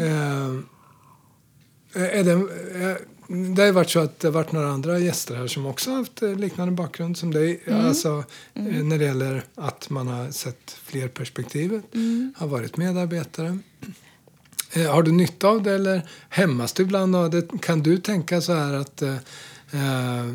Eh, 0.05 0.55
är 2.19 2.23
det, 2.23 2.31
det 3.27 3.61
har 3.63 3.71
varit 3.71 3.89
så 3.89 3.99
att 3.99 4.19
det 4.19 4.27
har 4.27 4.33
varit 4.33 4.51
några 4.51 4.69
andra 4.69 4.99
gäster 4.99 5.35
här 5.35 5.47
som 5.47 5.65
också 5.65 5.89
har 5.91 5.97
haft 5.97 6.21
eh, 6.21 6.35
liknande 6.35 6.71
bakgrund 6.73 7.17
som 7.17 7.33
dig. 7.33 7.61
Mm. 7.65 7.85
Alltså, 7.85 8.23
eh, 8.53 8.63
när 8.63 8.97
det 8.97 9.05
gäller 9.05 9.43
att 9.55 9.89
man 9.89 10.07
har 10.07 10.31
sett 10.31 10.77
fler 10.83 11.07
perspektiv, 11.07 11.81
Mm. 11.93 12.33
har 12.37 12.47
varit 12.47 12.77
medarbetare. 12.77 13.57
Eh, 14.71 14.91
har 14.93 15.03
du 15.03 15.11
nytta 15.11 15.47
av 15.47 15.63
det 15.63 15.71
eller 15.71 16.01
hämmas 16.29 16.73
du 16.73 16.83
ibland 16.83 17.15
av 17.15 17.29
det? 17.29 17.61
Kan 17.61 17.83
du 17.83 17.97
tänka 17.97 18.41
så 18.41 18.53
här 18.53 18.73
att 18.73 19.01
eh, 19.01 19.15
eh, 19.71 20.31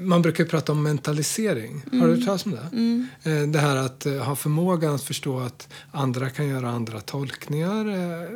man 0.00 0.22
brukar 0.22 0.44
ju 0.44 0.50
prata 0.50 0.72
om 0.72 0.82
mentalisering. 0.82 1.82
Har 1.92 2.06
du 2.08 2.14
hört 2.14 2.24
talas 2.24 2.46
om 2.46 2.52
det? 2.52 2.68
Mm. 2.72 3.06
Eh, 3.22 3.42
Det 3.48 3.58
här 3.58 3.76
att 3.76 4.06
eh, 4.06 4.12
ha 4.16 4.36
förmågan 4.36 4.94
att 4.94 5.02
förstå 5.02 5.40
att 5.40 5.68
andra 5.92 6.30
kan 6.30 6.46
göra 6.48 6.68
andra 6.70 7.00
tolkningar. 7.00 7.86
eh, 7.88 8.28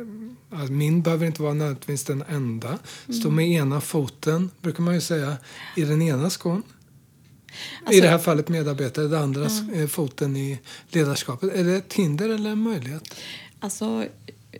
att 0.63 0.69
Min 0.69 1.01
behöver 1.01 1.25
inte 1.25 1.41
vara 1.41 1.53
nödvändigtvis 1.53 2.03
den 2.03 2.23
enda. 2.29 2.79
Stå 3.19 3.29
med 3.31 3.47
ena 3.51 3.81
foten, 3.81 4.49
brukar 4.61 4.83
man 4.83 4.93
ju 4.93 5.01
säga, 5.01 5.37
i 5.75 5.81
den 5.83 6.01
ena 6.01 6.29
skon. 6.29 6.63
I 6.63 7.85
Alltså- 7.85 8.01
det 8.01 8.07
här 8.07 8.17
fallet 8.17 8.49
medarbetare, 8.49 9.07
det 9.07 9.19
andra 9.19 9.47
eh, 9.73 9.87
foten 9.87 10.37
i 10.37 10.59
ledarskapet. 10.89 11.53
Är 11.55 11.63
det 11.63 11.75
ett 11.75 11.93
hinder 11.93 12.29
eller 12.29 12.49
en 12.49 12.61
möjlighet? 12.61 13.15
Alltså, 13.59 14.05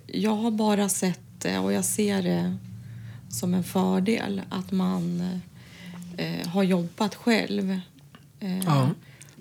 jag 0.08 0.36
har 0.36 0.52
bara 0.52 0.90
sett 0.90 1.20
det 1.42 1.60
och 1.60 1.74
jag 1.74 1.86
ser 1.86 2.22
det 2.22 2.58
som 3.30 3.54
en 3.54 3.64
fördel 3.64 4.42
att 4.50 4.72
man 4.72 5.24
eh, 6.20 6.48
har 6.48 6.64
jobbat 6.64 7.16
själv 7.16 7.80
eh, 8.40 8.60
Ja. 8.66 8.90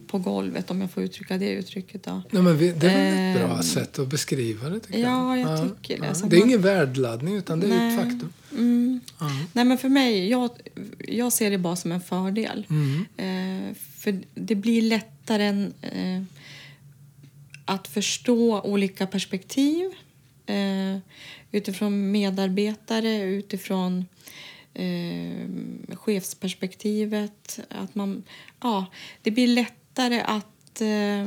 på 0.07 0.19
golvet, 0.19 0.71
om 0.71 0.81
jag 0.81 0.91
får 0.91 1.03
uttrycka 1.03 1.39
det 1.39 1.51
uttrycket. 1.51 2.03
Då. 2.05 2.23
Nej, 2.31 2.43
men 2.43 2.59
det 2.59 2.69
är 2.89 3.35
ett 3.35 3.41
bra 3.41 3.57
Ehm, 3.57 3.63
sätt 3.63 3.99
att 3.99 4.09
beskriva 4.09 4.69
det 4.69 4.81
tycker 4.81 4.99
ja, 4.99 5.37
jag. 5.37 5.51
jag 5.61 5.69
tycker 5.69 6.01
det. 6.03 6.15
Så 6.15 6.27
Det 6.27 6.37
är 6.37 6.41
man- 6.41 6.49
ingen 6.49 6.63
värdeladdning 6.63 7.35
utan 7.37 7.61
det 7.61 7.67
är 7.67 7.71
Nej. 7.71 7.89
ett 7.95 8.03
faktum. 8.03 8.33
Mm. 8.53 9.01
Ja. 9.21 9.27
Nej, 9.53 9.65
men 9.65 9.79
för 9.79 9.89
mig, 9.89 10.29
jag, 10.29 10.51
jag 11.09 11.33
ser 11.33 11.51
det 11.51 11.59
bara 11.59 11.77
som 11.77 11.93
en 11.93 12.01
fördel. 12.01 12.67
Mm. 12.71 13.05
Eh, 13.17 13.75
för 13.97 14.21
det 14.35 14.55
blir 14.55 14.83
lättare 14.83 15.45
än, 15.45 15.73
eh, 15.83 16.23
att 17.65 17.89
förstå 17.89 18.61
olika 18.61 19.07
perspektiv 19.07 19.91
eh, 20.47 20.99
utifrån 21.53 22.11
medarbetare, 22.11 23.21
utifrån 23.23 24.07
eh, 24.79 25.97
chefsperspektivet. 25.97 27.61
Att 27.69 27.95
man, 27.95 28.23
ja, 28.61 28.87
det 29.23 29.31
blir 29.31 29.47
lättare 29.47 30.21
att 30.21 30.81
eh, 30.81 31.27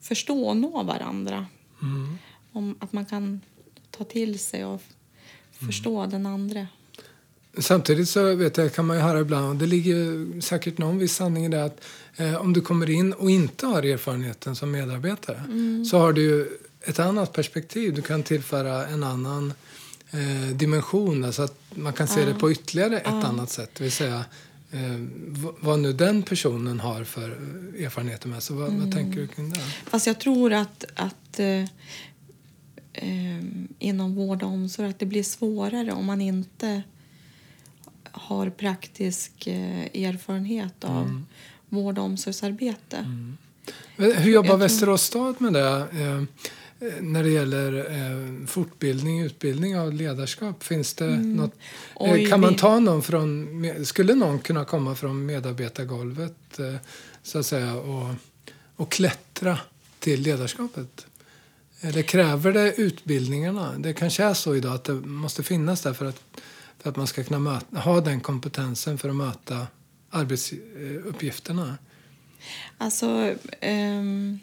förstå 0.00 0.48
och 0.48 0.56
nå 0.56 0.82
varandra. 0.82 1.46
Mm. 1.82 2.18
Om 2.52 2.76
att 2.80 2.92
man 2.92 3.06
kan 3.06 3.40
ta 3.90 4.04
till 4.04 4.38
sig 4.38 4.64
och 4.64 4.82
förstå 5.66 6.06
den 6.06 6.26
andra. 6.26 6.66
Samtidigt 7.58 8.08
så 8.08 8.34
vet 8.34 8.56
jag, 8.56 8.74
kan 8.74 8.86
man 8.86 8.96
ju 8.96 9.02
höra 9.02 9.20
ibland, 9.20 9.48
och 9.48 9.56
det 9.56 9.66
ligger 9.66 10.40
säkert 10.40 10.78
någon 10.78 10.98
viss 10.98 11.14
sanning 11.14 11.44
i 11.44 11.48
det 11.48 11.64
att 11.64 11.84
eh, 12.16 12.34
om 12.34 12.52
du 12.52 12.60
kommer 12.60 12.90
in 12.90 13.12
och 13.12 13.30
inte 13.30 13.66
har 13.66 13.82
erfarenheten 13.82 14.56
som 14.56 14.70
medarbetare 14.70 15.42
så 15.90 15.98
har 15.98 16.12
du 16.12 16.58
ett 16.82 16.98
annat 16.98 17.32
perspektiv. 17.32 17.94
Du 17.94 18.02
kan 18.02 18.22
tillföra 18.22 18.86
en 18.86 19.02
annan 19.02 19.52
eh, 20.10 20.56
dimension, 20.56 21.24
alltså 21.24 21.42
att 21.42 21.58
man 21.74 21.92
kan 21.92 22.08
se 22.08 22.24
det 22.24 22.34
på 22.34 22.52
ytterligare 22.52 22.98
ett 23.00 23.06
annat 23.24 23.50
sätt. 23.50 23.70
Det 23.74 23.84
vill 23.84 23.92
säga 23.92 24.24
eh, 24.70 24.80
vad 25.60 25.78
nu 25.78 25.92
den 25.92 26.22
personen 26.22 26.80
har 26.80 27.04
för 27.04 27.30
erfarenheter 27.84 28.28
med 28.28 28.42
sig. 28.42 28.56
Vad, 28.56 28.72
vad 28.72 28.92
tänker 28.92 29.20
du 29.20 29.26
kring 29.26 29.50
det? 29.50 29.60
Fast 29.84 30.06
jag 30.06 30.20
tror 30.20 30.52
att, 30.52 30.84
att 30.94 31.38
eh, 31.40 31.62
eh, 32.92 33.44
inom 33.78 34.14
vård 34.14 34.42
och 34.42 34.48
omsorg 34.48 34.88
att 34.88 34.98
det 34.98 35.06
blir 35.06 35.22
svårare 35.22 35.92
om 35.92 36.04
man 36.06 36.20
inte 36.20 36.82
har 38.10 38.50
praktisk 38.50 39.46
eh, 39.46 40.04
erfarenhet 40.04 40.84
av 40.84 41.22
vård 41.68 41.98
och 41.98 42.04
omsorgsarbete. 42.04 43.04
Hur 43.96 44.30
jobbar 44.30 44.48
tror- 44.48 44.58
Västerås 44.58 45.02
stad 45.02 45.34
med 45.40 45.52
det? 45.52 45.86
Eh, 46.80 46.88
eh, 46.88 47.02
när 47.02 47.22
det 47.22 47.30
gäller 47.30 47.90
eh, 47.90 48.46
fortbildning, 48.46 49.20
utbildning 49.20 49.78
av 49.78 49.92
ledarskap, 49.92 50.64
finns 50.64 50.94
det 50.94 51.06
något? 51.06 51.54
Mm. 51.54 51.58
Oj, 51.94 52.24
eh, 52.24 52.30
kan 52.30 52.40
man 52.40 52.54
ta 52.54 52.78
någon 52.78 53.02
från, 53.02 53.84
skulle 53.84 54.14
någon 54.14 54.38
kunna 54.38 54.64
komma 54.64 54.94
från 54.94 55.26
medarbetargolvet 55.26 56.58
eh, 56.58 56.74
så 57.22 57.38
att 57.38 57.46
säga 57.46 57.74
och, 57.74 58.14
och 58.76 58.90
klättra 58.92 59.58
till 59.98 60.20
ledarskapet? 60.20 61.06
Eller 61.80 62.02
kräver 62.02 62.52
det 62.52 62.74
utbildningarna? 62.74 63.78
Det 63.78 63.92
kanske 63.92 64.24
är 64.24 64.34
så 64.34 64.54
idag 64.54 64.74
att 64.74 64.84
det 64.84 64.92
måste 64.92 65.42
finnas 65.42 65.82
där 65.82 65.92
för 65.92 66.06
att, 66.06 66.22
för 66.78 66.90
att 66.90 66.96
man 66.96 67.06
ska 67.06 67.24
kunna 67.24 67.38
möta, 67.38 67.78
ha 67.78 68.00
den 68.00 68.20
kompetensen 68.20 68.98
för 68.98 69.08
att 69.08 69.16
möta 69.16 69.66
arbetsuppgifterna. 70.10 71.78
Alltså, 72.78 73.34
ehm, 73.60 74.38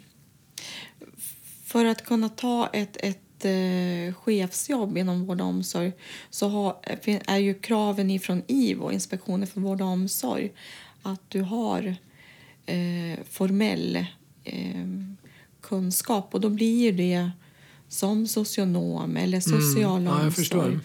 för 1.66 1.84
att 1.84 2.04
kunna 2.04 2.28
ta 2.28 2.70
ett, 2.72 2.96
ett 2.96 3.44
eh, 3.44 4.14
chefsjobb 4.14 4.98
inom 4.98 5.26
vård 5.26 5.40
och 5.40 5.46
omsorg 5.46 5.92
så 6.30 6.48
har, 6.48 6.76
är 7.26 7.38
ju 7.38 7.54
kraven 7.54 8.10
ifrån 8.10 8.42
IVO, 8.46 8.92
Inspektionen 8.92 9.46
för 9.46 9.60
vård 9.60 9.80
och 9.80 9.86
omsorg, 9.88 10.52
att 11.02 11.20
du 11.28 11.40
har 11.40 11.96
eh, 12.66 13.18
formell 13.30 14.06
eh, 14.44 14.86
kunskap 15.60 16.34
och 16.34 16.40
då 16.40 16.50
blir 16.50 16.92
det 16.92 17.30
som 17.88 18.26
socionom 18.26 19.16
eller 19.16 19.40
social 19.40 20.00
Mm. 20.00 20.12
ja, 20.12 20.26
omsorg 20.26 20.78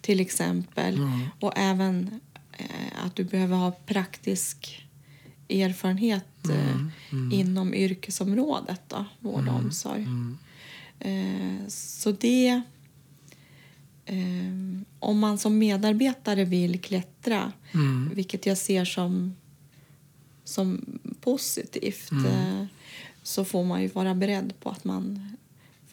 till 0.00 0.20
exempel. 0.20 0.98
Och 1.40 1.52
även 1.56 2.20
eh, 2.58 3.04
att 3.04 3.16
du 3.16 3.24
behöver 3.24 3.56
ha 3.56 3.70
praktisk 3.70 4.86
erfarenhet 5.48 6.37
eh, 6.50 7.38
inom 7.40 7.74
yrkesområdet, 7.74 8.80
då, 8.88 9.04
vård 9.20 9.48
och 9.48 9.54
omsorg. 9.54 10.06
Eh, 11.00 11.68
så 11.68 12.12
det... 12.12 12.62
Eh, 14.04 14.78
om 14.98 15.18
man 15.18 15.38
som 15.38 15.58
medarbetare 15.58 16.44
vill 16.44 16.80
klättra, 16.80 17.52
Mm. 17.72 18.10
vilket 18.14 18.46
jag 18.46 18.58
ser 18.58 18.84
som, 18.84 19.36
som 20.44 20.84
positivt 21.20 22.10
Mm. 22.10 22.66
så 23.22 23.44
får 23.44 23.64
man 23.64 23.82
ju 23.82 23.88
vara 23.88 24.14
beredd 24.14 24.52
på 24.60 24.70
att 24.70 24.84
man 24.84 25.36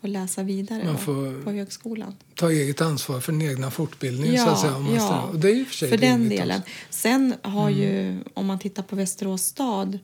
får 0.02 0.08
läsa 0.08 0.44
vidare 0.44 0.84
Man 0.84 0.98
får- 0.98 1.44
på 1.44 1.52
högskolan. 1.52 2.16
ta 2.36 2.52
eget 2.52 2.82
ansvar 2.82 3.20
för 3.20 3.32
den 3.32 3.42
egna 3.42 3.72
fortbildningen. 3.72 4.46
så 4.46 4.50
att 4.52 4.60
säga, 4.60 4.76
om 4.76 4.84
man 4.84 4.96
ja. 4.96 5.22
och 5.22 5.40
det 5.40 5.50
är 5.50 5.56
ju 5.56 5.66
för 5.66 5.88
för 5.88 5.98
den 5.98 6.30
delen. 6.30 6.60
också. 6.60 6.70
Mm. 6.70 6.88
Sen 6.90 7.36
har 7.52 7.70
ju, 7.70 8.20
om 8.34 8.46
man 8.46 8.60
tittar 8.60 8.84
på 8.84 8.96
Västerås 8.96 9.44
stad 9.44 10.00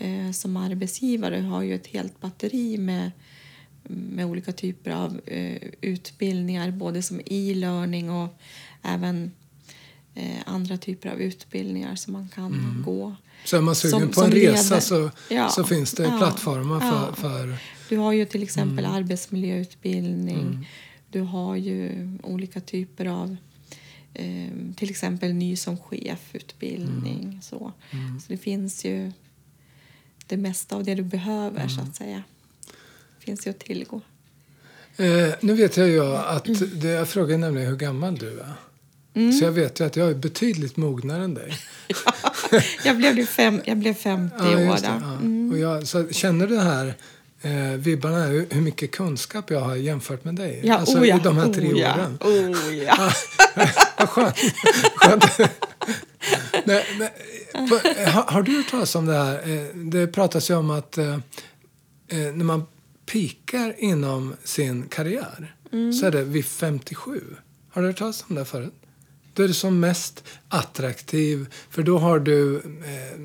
eh, 0.00 0.30
som 0.32 0.56
arbetsgivare 0.56 1.40
har 1.40 1.62
ju 1.62 1.74
ett 1.74 1.86
helt 1.86 2.20
batteri 2.20 2.78
med, 2.78 3.10
med 3.82 4.26
olika 4.26 4.52
typer 4.52 4.90
av 4.90 5.20
eh, 5.26 5.56
utbildningar, 5.80 6.70
både 6.70 7.02
som 7.02 7.20
e-learning 7.26 8.10
och 8.10 8.38
även 8.82 9.32
eh, 10.14 10.40
andra 10.46 10.76
typer 10.76 11.08
av 11.08 11.20
utbildningar 11.20 11.94
som 11.94 12.12
man 12.12 12.28
kan 12.34 12.46
Mm. 12.54 12.82
gå. 12.82 13.14
Så 13.44 13.56
är 13.56 13.60
man 13.60 13.74
sugen 13.74 14.00
Som- 14.00 14.08
på 14.10 14.22
en 14.24 14.30
resa 14.32 14.74
leder. 14.74 14.80
så, 14.80 15.10
Ja. 15.34 15.48
så 15.48 15.64
finns 15.64 15.92
det 15.92 16.02
Ja. 16.02 16.18
plattformar 16.18 16.80
för, 16.80 16.86
Ja. 17.08 17.14
för 17.14 17.56
Du 17.88 17.96
har 17.96 18.12
ju 18.12 18.24
till 18.24 18.42
exempel 18.42 18.84
Mm. 18.84 18.96
arbetsmiljöutbildning. 18.96 20.68
Du 21.10 21.20
har 21.20 21.56
ju 21.56 22.08
olika 22.22 22.60
typer 22.60 23.06
av 23.06 23.36
eh, 24.14 24.48
till 24.76 24.90
exempel 24.90 25.32
ny 25.34 25.56
som 25.56 25.76
chef-utbildning. 25.78 27.22
Mm. 27.24 27.42
Så. 27.42 27.72
så 27.92 28.26
det 28.28 28.36
finns 28.36 28.84
ju 28.84 29.12
det 30.30 30.36
mesta 30.36 30.76
av 30.76 30.84
det 30.84 30.94
du 30.94 31.02
behöver 31.02 31.68
så 31.68 31.74
Mm. 31.80 31.90
att 31.90 31.96
säga. 31.96 32.22
finns 33.18 33.46
ju 33.46 33.50
att 33.50 33.58
tillgå. 33.58 34.00
Eh, 34.96 35.28
nu 35.40 35.54
vet 35.54 35.76
jag 35.76 35.88
ju 35.88 36.04
att 36.06 36.46
det, 36.74 36.88
jag 36.88 37.08
frågar 37.08 37.38
nämligen 37.38 37.68
hur 37.68 37.76
gammal 37.76 38.14
du 38.18 38.40
är. 38.40 38.52
Mm. 39.14 39.32
Så 39.32 39.44
jag 39.44 39.52
vet 39.52 39.80
ju 39.80 39.84
att 39.86 39.96
jag 39.96 40.10
är 40.10 40.14
betydligt 40.14 40.76
mognare 40.76 41.24
än 41.24 41.34
dig. 41.34 41.52
jag, 42.84 42.96
blev 42.96 43.26
fem, 43.26 43.60
jag 43.64 43.76
blev 43.76 43.94
50 43.94 44.34
Ja, 44.38 44.46
år. 44.46 44.52
det, 44.76 44.80
ja. 44.84 45.12
Mm. 45.12 45.50
Och 45.52 45.58
jag, 45.58 45.86
så 45.86 46.08
känner 46.08 46.46
du 46.46 46.58
här 46.58 46.94
eh, 47.42 47.52
vibbarna, 47.78 48.24
hur, 48.24 48.46
hur 48.50 48.60
mycket 48.60 48.90
kunskap 48.90 49.50
jag 49.50 49.60
har 49.60 49.76
jämfört 49.76 50.24
med 50.24 50.34
dig? 50.34 50.60
Ja, 50.64 50.74
alltså 50.78 50.98
oh 50.98 51.08
ja, 51.08 51.16
i 51.16 51.20
de 51.24 51.36
här 51.36 51.52
tre 51.52 51.72
oh 51.72 51.78
ja, 51.80 51.94
åren. 51.94 52.18
Oh 52.20 52.74
ja. 52.74 53.12
Vad 53.98 54.08
skönt. 54.08 54.36
skönt. 54.94 55.24
nej, 56.64 56.86
nej, 56.98 57.12
har, 58.06 58.22
har 58.22 58.42
du 58.42 58.56
hört 58.56 58.70
talas 58.70 58.94
om 58.94 59.06
det 59.06 59.14
här? 59.14 59.48
Eh, 59.48 59.76
Det 59.76 60.06
pratas 60.06 60.50
ju 60.50 60.54
om 60.54 60.70
att 60.70 60.98
eh, 60.98 61.14
eh, 62.08 62.18
när 62.18 62.44
man 62.44 62.66
pikar 63.06 63.74
inom 63.78 64.34
sin 64.44 64.82
karriär 64.88 65.54
så 66.00 66.06
är 66.06 66.10
det 66.10 66.22
vid 66.22 66.44
57. 66.44 67.22
Har 67.70 67.82
du 67.82 67.88
hört 67.88 67.98
talas 67.98 68.24
om 68.28 68.34
det 68.34 68.44
förut? 68.44 68.74
Då 69.34 69.42
är 69.42 69.48
det 69.48 69.54
som 69.54 69.80
mest 69.80 70.24
attraktiv, 70.48 71.46
för 71.70 71.82
då 71.82 71.98
har 71.98 72.18
du... 72.18 72.56
Eh, 72.56 73.20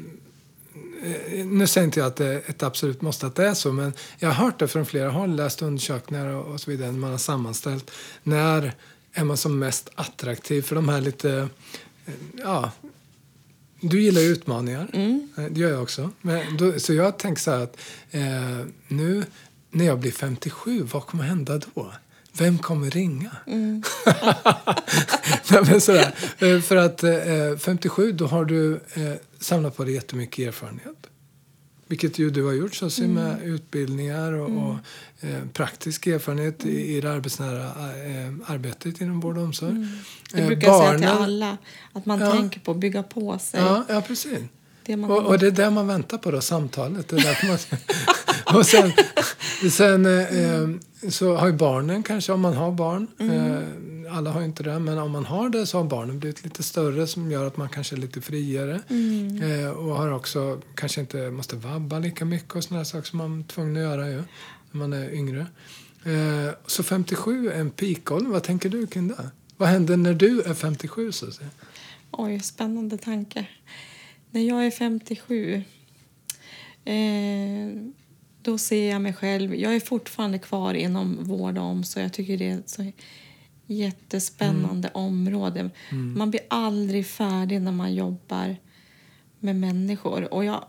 nu 1.45 1.67
säger 1.67 1.85
inte 1.85 1.99
jag 1.99 2.07
att 2.07 2.15
det 2.15 2.25
är 2.25 2.41
ett 2.47 2.63
absolut 2.63 3.01
måste 3.01 3.27
att 3.27 3.35
det 3.35 3.47
är 3.47 3.53
så, 3.53 3.71
men 3.71 3.93
jag 4.19 4.29
har 4.29 4.45
hört 4.45 4.59
det 4.59 4.67
från 4.67 4.85
flera 4.85 5.09
håll, 5.09 5.35
läst 5.35 5.61
undersökningar 5.61 6.27
och, 6.27 6.53
och 6.53 6.61
så 6.61 6.71
vidare, 6.71 6.91
man 6.91 7.11
har 7.11 7.17
sammanställt. 7.17 7.91
När 8.23 8.73
är 9.13 9.23
man 9.23 9.37
som 9.37 9.59
mest 9.59 9.89
attraktiv 9.95 10.61
för 10.61 10.75
de 10.75 10.89
här 10.89 11.01
lite, 11.01 11.49
ja, 12.37 12.71
du 13.81 14.01
gillar 14.01 14.21
ju 14.21 14.27
utmaningar, 14.27 14.87
Eh, 15.37 15.43
det 15.51 15.59
gör 15.59 15.69
jag 15.71 15.81
också. 15.83 16.11
Men 16.21 16.57
då, 16.57 16.79
så 16.79 16.93
jag 16.93 17.17
tänker 17.19 17.41
så 17.41 17.51
att 17.51 17.77
eh, 18.11 18.21
nu 18.87 19.23
när 19.71 19.85
jag 19.85 19.99
blir 19.99 20.11
57, 20.11 20.83
vad 20.91 21.05
kommer 21.05 21.23
hända 21.23 21.61
då? 21.73 21.91
Vem 22.37 22.57
kommer 22.57 22.89
ringa? 22.91 23.31
Nej, 25.51 25.61
men 25.69 25.81
sådär. 25.81 26.15
Eh, 26.39 26.61
För 26.61 26.75
att 26.75 27.03
eh, 27.03 27.57
57, 27.59 28.11
då 28.11 28.27
har 28.27 28.45
du 28.45 28.73
eh, 28.73 29.13
samlat 29.39 29.77
på 29.77 29.83
dig 29.83 29.93
jättemycket 29.93 30.47
erfarenhet. 30.47 31.07
Vilket 31.87 32.19
ju 32.19 32.29
du 32.29 32.43
har 32.43 32.53
gjort, 32.53 32.75
så 32.75 32.89
mm. 33.03 33.13
med 33.13 33.43
utbildningar 33.43 34.31
och, 34.33 34.49
och 34.67 34.75
eh, 35.27 35.41
praktisk 35.53 36.07
erfarenhet 36.07 36.65
i, 36.65 36.95
i 36.97 37.01
det 37.01 37.11
arbetsnära 37.11 37.63
eh, 37.65 38.33
arbetet 38.45 39.01
inom 39.01 39.19
vård 39.19 39.37
och 39.37 39.43
omsorg. 39.43 39.87
Det 40.33 40.39
Eh, 40.41 40.47
brukar 40.47 40.67
jag 40.67 40.79
säga 40.79 40.91
till 40.97 41.07
barnen- 41.07 41.23
alla, 41.23 41.57
att 41.93 42.05
man 42.05 42.19
Ja. 42.19 42.31
tänker 42.31 42.59
på 42.59 42.71
att 42.71 42.77
bygga 42.77 43.03
på 43.03 43.39
sig. 43.39 43.59
Ja, 43.59 43.85
ja, 43.89 44.01
precis. 44.01 44.39
Det 44.85 44.97
man 44.97 45.11
Och, 45.11 45.25
och 45.25 45.39
det 45.39 45.47
är 45.47 45.51
det 45.51 45.69
man 45.69 45.87
väntar 45.87 46.17
på 46.17 46.31
då, 46.31 46.41
samtalet. 46.41 47.07
Det 47.07 47.15
är 47.15 47.47
man, 47.47 47.57
och 48.59 48.65
sen, 48.65 48.91
sen 49.71 50.05
eh, 50.05 51.09
så 51.09 51.35
har 51.35 51.47
ju 51.47 51.53
barnen 51.53 52.03
kanske, 52.03 52.31
om 52.31 52.41
man 52.41 52.53
har 52.53 52.71
barn, 52.71 53.07
eh, 53.19 54.17
alla 54.17 54.31
har 54.31 54.39
ju 54.39 54.45
inte 54.45 54.63
det, 54.63 54.79
men 54.79 54.97
om 54.97 55.11
man 55.11 55.25
har 55.25 55.49
det 55.49 55.65
så 55.65 55.77
har 55.77 55.85
barnen 55.85 56.19
blivit 56.19 56.43
lite 56.43 56.63
större 56.63 57.07
som 57.07 57.31
gör 57.31 57.47
att 57.47 57.57
man 57.57 57.69
kanske 57.69 57.95
är 57.95 57.97
lite 57.97 58.21
friare. 58.21 58.81
Eh, 59.41 59.69
och 59.69 59.95
har 59.95 60.11
också, 60.11 60.61
kanske 60.75 61.01
inte 61.01 61.31
måste 61.31 61.55
vabba 61.55 61.99
lika 61.99 62.25
mycket 62.25 62.55
och 62.55 62.63
sådana 62.63 62.85
saker 62.85 63.07
som 63.07 63.17
man 63.17 63.39
är 63.39 63.43
tvungen 63.43 63.77
att 63.77 63.83
göra 63.83 64.09
ju, 64.09 64.23
när 64.71 64.79
man 64.79 64.93
är 64.93 65.13
yngre. 65.13 65.47
Eh, 66.03 66.53
så 66.67 66.83
57 66.83 67.49
är 67.49 67.59
en 67.59 67.69
peakålder, 67.69 68.29
vad 68.29 68.43
tänker 68.43 68.69
du 68.69 68.87
kring 68.87 69.07
det? 69.07 69.29
Vad 69.57 69.69
händer 69.69 69.97
när 69.97 70.13
du 70.13 70.41
är 70.41 70.53
57 70.53 71.11
så 71.11 71.27
att 71.27 71.33
säga? 71.33 71.49
Oj, 72.11 72.39
spännande 72.39 72.97
tanke. 72.97 73.47
När 74.35 74.41
jag 74.41 74.65
är 74.65 74.71
57 74.71 75.63
eh, 76.85 76.93
då 78.41 78.57
ser 78.57 78.91
jag 78.91 79.01
mig 79.01 79.13
själv... 79.13 79.55
Jag 79.55 79.75
är 79.75 79.79
fortfarande 79.79 80.39
kvar 80.39 80.73
inom 80.73 81.23
vård 81.23 81.57
och 81.57 81.63
omsorg. 81.63 82.03
Jag 82.03 82.13
tycker 82.13 82.37
det 82.37 82.49
är 82.49 82.57
ett 82.59 82.69
så 82.69 82.91
jättespännande 83.65 84.89
område. 84.93 85.69
Man 86.15 86.29
blir 86.29 86.41
aldrig 86.47 87.07
färdig 87.07 87.61
när 87.61 87.71
man 87.71 87.95
jobbar 87.95 88.55
med 89.39 89.55
människor. 89.55 90.33
Och 90.33 90.45
jag, 90.45 90.65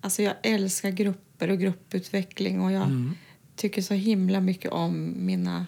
alltså 0.00 0.22
jag 0.22 0.34
älskar 0.42 0.90
grupper 0.90 1.50
och 1.50 1.58
grupputveckling 1.58 2.60
och 2.60 2.72
jag 2.72 3.12
tycker 3.56 3.82
så 3.82 3.94
himla 3.94 4.40
mycket 4.40 4.72
om 4.72 5.14
mina 5.26 5.66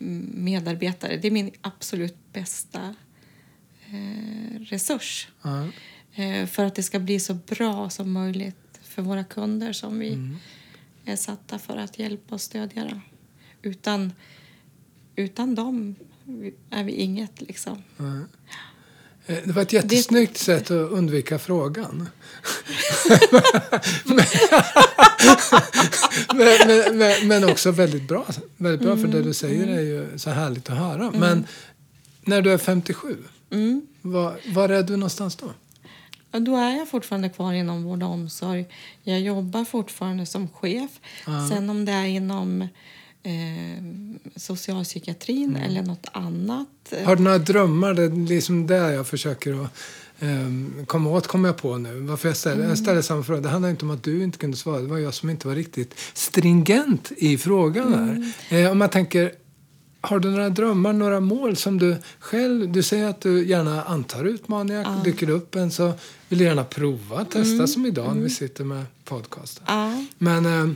mm, 0.00 0.30
medarbetare. 0.34 1.16
Det 1.16 1.28
är 1.28 1.32
min 1.32 1.50
absolut 1.60 2.32
bästa 2.32 2.94
eh, 3.86 4.60
resurs 4.60 5.28
Ja. 5.42 5.68
Eh, 6.14 6.46
för 6.46 6.64
att 6.64 6.74
det 6.74 6.82
ska 6.82 6.98
bli 6.98 7.20
så 7.20 7.34
bra 7.34 7.90
som 7.90 8.12
möjligt 8.12 8.56
för 8.82 9.02
våra 9.02 9.24
kunder 9.24 9.72
som 9.72 9.98
vi 9.98 10.18
är 11.04 11.16
satta 11.16 11.58
för 11.58 11.76
att 11.76 11.98
hjälpa 11.98 12.34
och 12.34 12.40
stödja. 12.40 12.84
Då. 12.84 13.00
Utan, 13.70 14.12
utan 15.16 15.54
dem 15.54 15.94
är 16.70 16.84
vi 16.84 16.92
inget. 16.92 17.40
Liksom. 17.40 17.82
Eh, 17.98 19.36
Det 19.44 19.52
var 19.52 19.62
ett 19.62 19.72
jättesnyggt 19.72 20.36
sätt 20.38 20.70
att 20.70 20.90
undvika 20.90 21.38
frågan. 21.38 22.08
men, 24.04 24.16
men, 26.66 26.98
men, 26.98 27.28
men 27.28 27.44
också 27.50 27.70
väldigt 27.70 28.08
bra. 28.08 28.26
Väldigt 28.56 28.80
bra 28.86 28.96
för 28.96 29.08
det 29.08 29.22
du 29.22 29.34
säger 29.34 29.66
är 29.66 29.80
ju 29.80 30.18
så 30.18 30.30
härligt 30.30 30.70
att 30.70 30.78
höra. 30.78 31.10
Men 31.10 31.46
när 32.24 32.42
du 32.42 32.52
är 32.52 32.58
57, 32.58 33.16
Mm. 33.50 33.86
var, 34.02 34.36
var 34.48 34.68
är 34.68 34.82
du 34.82 34.96
någonstans 34.96 35.36
då? 35.36 35.52
Då 36.32 36.56
är 36.56 36.76
jag 36.76 36.88
fortfarande 36.88 37.28
kvar 37.28 37.52
inom 37.52 37.84
vård 37.84 38.02
och 38.02 38.08
omsorg. 38.10 38.66
Jag 39.02 39.20
jobbar 39.20 39.64
fortfarande 39.64 40.26
som 40.26 40.48
chef. 40.48 40.90
Sen 41.50 41.70
om 41.70 41.84
det 41.84 41.92
är 41.92 42.06
inom 42.06 42.62
eh, 43.22 43.82
socialpsykiatrin 44.36 45.56
eller 45.56 45.82
något 45.82 46.06
annat. 46.12 46.68
eh, 46.90 47.04
Har 47.04 47.16
du 47.16 47.22
några 47.22 47.38
drömmar? 47.38 47.94
Det 47.94 48.02
är 48.04 48.28
liksom 48.28 48.66
det 48.66 48.92
jag 48.92 49.06
försöker 49.06 49.64
att 49.64 49.70
um, 50.20 50.84
komma 50.86 51.10
åt, 51.10 51.26
kommer 51.26 51.48
jag 51.48 51.56
på 51.56 51.76
nu. 51.78 52.00
Varför 52.00 52.28
jag 52.28 52.36
ställer, 52.36 52.68
jag 52.68 52.78
ställer 52.78 53.02
samma 53.02 53.22
fråga. 53.22 53.40
Det 53.40 53.48
handlar 53.48 53.70
inte 53.70 53.84
om 53.84 53.90
att 53.90 54.02
du 54.02 54.22
inte 54.22 54.38
kunde 54.38 54.56
svara. 54.56 54.80
Det 54.80 54.86
var 54.86 54.98
jag 54.98 55.14
som 55.14 55.30
inte 55.30 55.48
var 55.48 55.54
riktigt 55.54 55.94
stringent 56.14 57.12
i 57.16 57.38
frågan 57.38 57.92
där. 57.92 58.32
Eh, 58.58 58.70
om 58.70 58.78
man 58.78 58.88
tänker, 58.88 59.32
har 60.02 60.20
du 60.20 60.30
några 60.30 60.50
drömmar, 60.50 60.92
några 60.92 61.20
mål 61.20 61.56
som 61.56 61.78
du 61.78 61.96
själv... 62.18 62.72
Du 62.72 62.82
säger 62.82 63.08
att 63.08 63.20
du 63.20 63.46
gärna 63.46 63.82
antar 63.82 64.24
utmaningar. 64.24 65.04
Dyker 65.04 65.26
det 65.26 65.32
upp 65.32 65.54
en 65.54 65.70
så 65.70 65.92
vill 66.28 66.38
du 66.38 66.44
gärna 66.44 66.64
prova, 66.64 67.24
testa 67.24 67.66
som 67.66 67.86
idag 67.86 68.16
när 68.16 68.22
vi 68.22 68.30
sitter 68.30 68.64
med 68.64 68.84
podcasten. 69.04 69.64
Ja. 69.68 70.04
Men, 70.18 70.46
eh, 70.46 70.74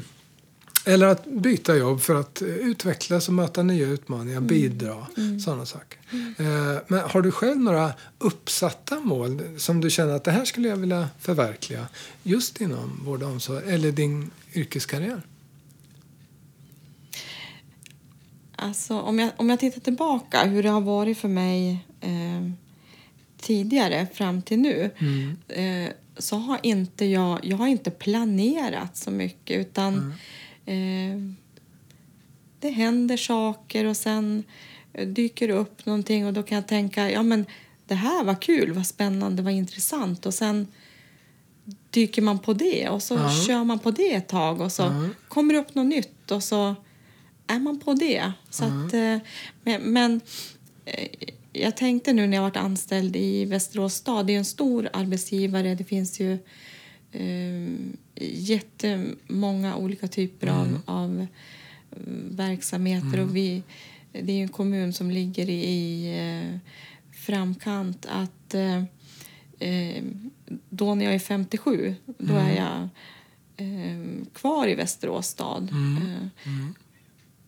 eller 0.85 1.07
att 1.07 1.25
byta 1.27 1.77
jobb 1.77 2.01
för 2.01 2.15
att 2.15 2.43
utvecklas 2.43 3.29
och 3.29 3.35
möta 3.35 3.63
nya 3.63 3.87
utmaningar, 3.89 4.41
bidra, 4.41 5.07
sådana 5.45 5.67
saker. 5.67 5.99
Eh, 6.39 6.83
men 6.89 7.01
har 7.01 7.23
du 7.23 7.31
själv 7.31 7.61
några 7.61 7.93
uppsatta 8.19 9.01
mål 9.01 9.43
som 9.57 9.81
du 9.81 9.91
känner 9.91 10.13
att 10.13 10.25
det 10.25 10.31
här 10.31 10.45
skulle 10.45 10.69
jag 10.69 10.77
vilja 10.77 11.09
förverkliga 11.21 11.87
just 12.23 12.61
inom 12.61 13.01
vård 13.05 13.23
och 13.23 13.31
omsorg 13.31 13.63
eller 13.67 13.93
din 13.93 14.31
yrkeskarriär? 14.55 15.23
Alltså, 18.57 19.01
om, 19.01 19.19
jag, 19.19 19.31
om 19.37 19.51
jag 19.51 19.61
tittar 19.61 19.81
tillbaka 19.81 20.45
hur 20.45 20.63
det 20.63 20.69
har 20.69 20.81
varit 20.81 21.19
för 21.19 21.29
mig 21.29 21.79
eh, 22.01 22.51
tidigare 23.41 24.07
fram 24.15 24.43
till 24.43 24.59
nu 24.59 24.91
eh, 25.49 25.91
så 26.19 26.37
har 26.37 26.61
inte 26.63 27.05
jag, 27.05 27.41
jag 27.43 27.57
har 27.57 27.67
inte 27.67 27.91
planerat 27.91 28.97
så 28.97 29.11
mycket 29.11 29.57
utan 29.61 30.15
eh, 30.67 31.19
det 32.61 32.71
händer 32.71 33.17
saker 33.17 33.85
och 33.85 33.97
sen 33.97 34.45
dyker 35.07 35.49
det 35.49 35.55
upp 35.55 35.87
någonting 35.87 36.27
och 36.27 36.33
då 36.33 36.43
kan 36.43 36.57
jag 36.57 36.67
tänka 36.69 37.11
ja 37.11 37.23
men 37.23 37.47
det 37.87 37.95
här 37.95 38.25
var 38.25 38.35
kul, 38.43 38.73
vad 38.73 38.87
spännande, 38.87 39.43
vad 39.43 39.53
intressant. 39.53 40.27
Och 40.27 40.35
sen 40.35 40.67
dyker 41.91 42.23
man 42.23 42.39
på 42.39 42.53
det 42.53 42.89
och 42.89 43.03
så 43.03 43.15
Ja. 43.15 43.31
kör 43.47 43.65
man 43.65 43.79
på 43.79 43.91
det 43.91 44.15
ett 44.15 44.29
tag 44.29 44.61
och 44.61 44.73
så 44.73 45.09
kommer 45.29 45.55
det 45.55 45.61
upp 45.61 45.75
något 45.75 45.87
nytt 45.87 46.31
och 46.31 46.43
så 46.43 46.75
är 47.47 47.59
man 47.59 47.81
på 47.81 47.95
det. 47.95 48.33
Så 48.51 48.65
att, 48.65 48.95
eh, 48.95 49.19
men 49.63 49.83
men 49.83 50.21
eh, 50.85 51.09
jag 51.53 51.77
tänkte 51.77 52.13
nu 52.13 52.27
när 52.27 52.37
jag 52.37 52.43
varit 52.43 52.57
anställd 52.57 53.17
i 53.17 53.45
Västerås 53.45 53.95
stad, 53.95 54.27
det 54.27 54.35
är 54.35 54.39
en 54.39 54.45
stor 54.45 54.89
arbetsgivare, 54.93 55.75
det 55.75 55.85
finns 55.85 56.21
ju 56.21 56.39
eh, 57.13 57.73
jättemånga 58.25 59.77
olika 59.77 60.09
typer 60.09 60.47
av, 60.47 60.81
av 60.85 61.21
eh, 61.21 61.27
verksamheter 62.31 63.21
och 63.21 63.37
vi, 63.37 63.63
det 64.13 64.33
är 64.33 64.43
en 64.43 64.49
kommun 64.49 64.93
som 64.93 65.11
ligger 65.11 65.51
i, 65.51 65.65
i 65.65 66.59
framkant 67.13 68.07
att 68.11 68.55
eh, 69.59 70.03
då 70.71 70.95
när 70.95 71.05
jag 71.05 71.15
är 71.15 71.19
57, 71.19 71.95
då 72.19 72.35
är 72.35 72.57
jag 72.57 72.89
eh, 73.57 74.27
kvar 74.35 74.69
i 74.69 74.75
Västerås 74.75 75.27
stad. 75.27 75.69
Eh, 75.73 76.29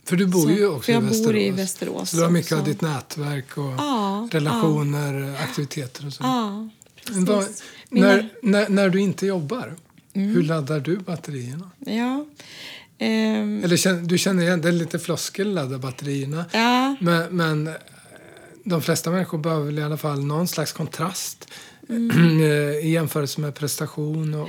För 0.09 0.17
du 0.17 0.27
bor 0.27 0.43
Så- 0.43 0.51
ju 0.51 0.67
också 0.69 0.93
jag 0.93 0.99
i 0.99 1.01
bor 1.03 1.09
Västerås. 1.11 1.37
i 1.43 1.51
Västerås 1.51 2.11
Så 2.11 2.17
du 2.17 2.23
har 2.23 2.31
mycket 2.31 2.53
också. 2.53 2.61
av 2.61 2.65
ditt 2.69 2.81
nätverk 2.81 3.59
och 3.59 3.73
Ja, 3.79 4.29
relationer, 4.33 5.37
aktiviteter 5.43 6.07
och 6.07 6.13
så. 6.13 6.23
Ja, 6.25 6.69
precis. 7.07 7.63
Mina- 7.91 8.07
när, 8.07 8.29
när, 8.43 8.69
när 8.69 8.89
du 8.89 9.01
inte 9.01 9.27
jobbar, 9.27 9.75
Mm. 10.15 10.29
hur 10.35 10.43
laddar 10.43 10.81
du 10.81 10.97
batterierna? 10.99 11.71
Ja. 11.79 12.25
Ehm, 12.99 13.65
Eller 13.65 14.07
du 14.09 14.19
känner 14.19 14.43
igen, 14.43 14.61
det 14.61 14.69
är 14.69 14.73
lite 14.73 14.99
floskel, 14.99 15.55
ladda 15.55 15.79
batterierna. 15.79 16.45
ja. 16.53 16.97
Men, 17.01 17.37
men 17.37 17.67
eh, 17.67 17.75
de 18.65 18.83
flesta 18.83 19.11
människor 19.11 19.39
behöver 19.39 19.65
väl 19.67 19.79
i 19.79 19.83
alla 19.83 19.97
fall 19.97 20.25
någon 20.25 20.49
slags 20.49 20.73
kontrast 20.73 21.49
Mm. 21.89 22.41
i 22.83 22.91
jämförelse 22.91 23.41
med 23.41 23.55
prestation 23.55 24.35
och, 24.35 24.41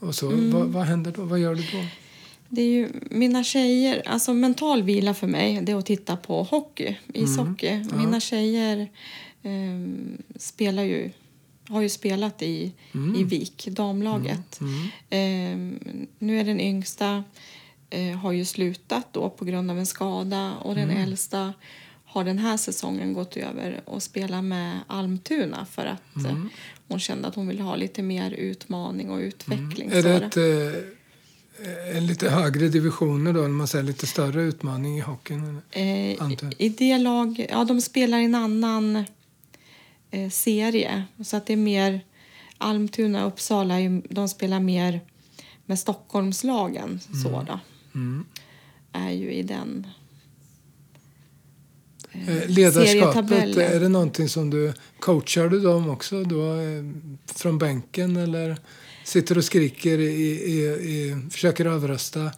och, 0.00 0.08
och 0.08 0.14
så. 0.14 0.30
Mm. 0.30 0.50
Vad, 0.52 0.66
vad 0.66 0.84
händer 0.84 1.12
då? 1.16 1.22
Vad 1.22 1.38
gör 1.38 1.54
du 1.54 1.62
då? 1.62 1.84
Det 2.48 2.62
är 2.62 2.66
ju 2.66 2.88
mina 3.10 3.44
tjejer, 3.44 4.02
alltså 4.06 4.34
mental 4.34 4.82
vila 4.82 5.14
för 5.14 5.26
mig 5.26 5.60
det 5.62 5.72
är 5.72 5.76
att 5.76 5.86
titta 5.86 6.16
på 6.16 6.42
hockey, 6.42 6.96
ishockey. 7.14 7.84
Mina 7.96 8.20
tjejer 8.20 8.88
ehm, 9.42 10.22
spelar 10.36 10.82
ju, 10.82 11.10
har 11.68 11.80
ju 11.82 11.88
spelat 11.88 12.42
i, 12.42 12.72
i 13.16 13.24
VIK, 13.24 13.66
damlaget. 13.70 14.60
Ehm, 15.10 15.78
nu 16.18 16.40
är 16.40 16.44
den 16.44 16.60
yngsta 16.60 17.24
eh, 17.90 18.16
har 18.16 18.32
ju 18.32 18.44
slutat 18.44 19.12
då 19.12 19.30
på 19.30 19.44
grund 19.44 19.70
av 19.70 19.78
en 19.78 19.86
skada 19.86 20.54
och 20.54 20.74
den 20.74 20.90
äldsta 20.90 21.52
har 22.04 22.24
den 22.24 22.38
här 22.38 22.56
säsongen 22.56 23.12
gått 23.12 23.36
över 23.36 23.80
och 23.84 24.02
spelar 24.02 24.42
med 24.42 24.78
Almtuna 24.86 25.66
för 25.66 25.86
att 25.86 26.24
eh, 26.26 26.44
hon 26.88 27.00
kände 27.00 27.28
att 27.28 27.34
hon 27.34 27.48
ville 27.48 27.62
ha 27.62 27.76
lite 27.76 28.02
mer 28.02 28.30
utmaning 28.30 29.10
och 29.10 29.18
utveckling. 29.18 29.90
Är 29.92 30.02
det 30.02 30.14
ett, 30.14 30.36
eh, 30.36 30.82
en 31.94 32.06
lite 32.06 32.30
högre 32.30 32.68
divisioner 32.68 33.32
då, 33.32 33.48
man 33.48 33.68
säger 33.68 33.84
lite 33.84 34.06
större 34.06 34.42
utmaning 34.42 34.98
i 34.98 35.00
hockeyn? 35.00 35.60
Eh, 35.70 36.22
Antar 36.24 36.52
I 36.58 36.68
det 36.68 36.98
lag, 36.98 37.46
ja 37.50 37.64
de 37.64 37.80
spelar 37.80 38.18
i 38.18 38.24
en 38.24 38.34
annan 38.34 39.04
eh, 40.10 40.30
serie. 40.30 41.04
Så 41.24 41.36
att 41.36 41.46
det 41.46 41.52
är 41.52 41.56
mer 41.56 42.00
Almtuna 42.58 43.26
och 43.26 43.32
Uppsala, 43.32 43.74
de 44.10 44.28
spelar 44.28 44.60
mer 44.60 45.00
med 45.66 45.78
Stockholmslagen. 45.78 47.00
Så 47.22 47.28
då. 47.28 47.60
Mm. 47.94 48.24
Är 48.92 49.10
ju 49.10 49.32
i 49.32 49.42
den 49.42 49.86
Eh, 52.12 52.48
Ledarskapet, 52.48 52.88
serietabellen. 52.88 53.72
är 53.76 53.80
det 53.80 53.88
någonting 53.88 54.28
som 54.28 54.50
du 54.50 54.72
coachar 55.00 55.48
du 55.48 55.60
dem 55.60 55.90
också 55.90 56.24
då, 56.24 56.54
eh, 56.54 56.84
från 57.34 57.58
bänken 57.58 58.16
eller 58.16 58.56
sitter 59.08 59.34
du 59.34 59.38
och 59.38 59.44
skriker, 59.44 59.98
i, 59.98 60.04
i, 60.04 60.64
i, 60.66 61.16
försöker 61.30 61.66
överrösta 61.66 62.30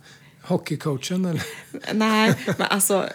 hockeycoachen? 0.43 1.25
Eller? 1.25 1.43
Nej, 1.95 2.35
men 2.47 2.67
alltså 2.71 3.07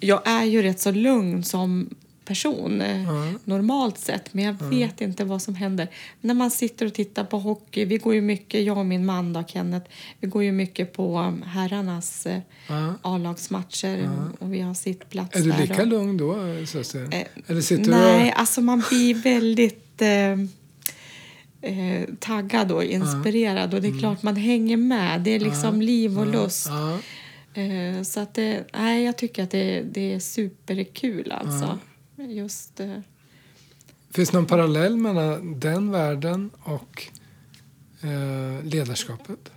jag 0.00 0.20
är 0.28 0.44
ju 0.44 0.62
rätt 0.62 0.80
så 0.80 0.90
lugn 0.90 1.44
som 1.44 1.88
person 2.24 2.80
Ja. 2.80 3.32
normalt 3.44 3.98
sett, 3.98 4.34
men 4.34 4.44
jag 4.44 4.52
vet 4.70 5.00
inte 5.00 5.24
vad 5.24 5.42
som 5.42 5.54
händer. 5.54 5.88
När 6.20 6.34
man 6.34 6.50
sitter 6.50 6.86
och 6.86 6.94
tittar 6.94 7.24
på 7.24 7.38
hockey, 7.38 7.84
vi 7.84 7.98
går 7.98 8.14
ju 8.14 8.20
mycket, 8.20 8.64
jag 8.64 8.78
och 8.78 8.86
min 8.86 9.06
man 9.06 9.32
då, 9.32 9.44
Kenneth, 9.44 9.90
vi 10.20 10.28
går 10.28 10.44
ju 10.44 10.52
mycket 10.52 10.92
på 10.92 11.18
um, 11.18 11.42
herrarnas 11.42 12.26
Ja. 12.68 12.94
A-lagsmatcher 13.02 14.10
och 14.38 14.54
vi 14.54 14.60
har 14.60 14.74
sittplats 14.74 15.36
Är 15.36 15.40
du 15.40 15.52
lika 15.60 15.82
och- 15.82 15.88
lugn 15.88 16.16
då? 16.16 16.36
Så 16.66 16.80
att 16.80 16.86
säga? 16.86 17.04
Eh, 17.10 17.26
Eller 17.46 17.60
sitter 17.60 17.84
du 17.84 17.90
Nej, 17.90 18.32
och... 18.32 18.40
alltså 18.40 18.60
man 18.60 18.82
blir 18.90 19.14
väldigt 19.14 20.02
eh, 20.02 20.36
eh, 21.62 22.08
taggad 22.18 22.72
och 22.72 22.84
inspirerad 22.84 23.74
och 23.74 23.82
det 23.82 23.88
är 23.88 23.98
klart 23.98 24.22
man 24.22 24.36
hänger 24.36 24.76
med. 24.76 25.20
Det 25.20 25.30
är 25.30 25.40
liksom 25.40 25.82
liv 25.82 26.18
och 26.18 26.26
lust. 26.26 26.68
Eh, 27.54 28.02
så 28.02 28.20
att 28.20 28.34
det, 28.34 28.64
nej, 28.72 29.04
jag 29.04 29.18
tycker 29.18 29.42
att 29.42 29.50
det, 29.50 29.82
det 29.82 30.12
är 30.14 30.18
superkul 30.18 31.32
alltså. 31.32 31.78
Just 32.16 32.80
eh, 32.80 32.98
Finns 34.10 34.30
det 34.30 34.36
någon 34.36 34.46
parallell 34.46 34.96
mellan 34.96 35.60
den 35.60 35.90
världen 35.90 36.50
och 36.62 37.04
eh, 38.02 38.64
ledarskapet? 38.64 39.50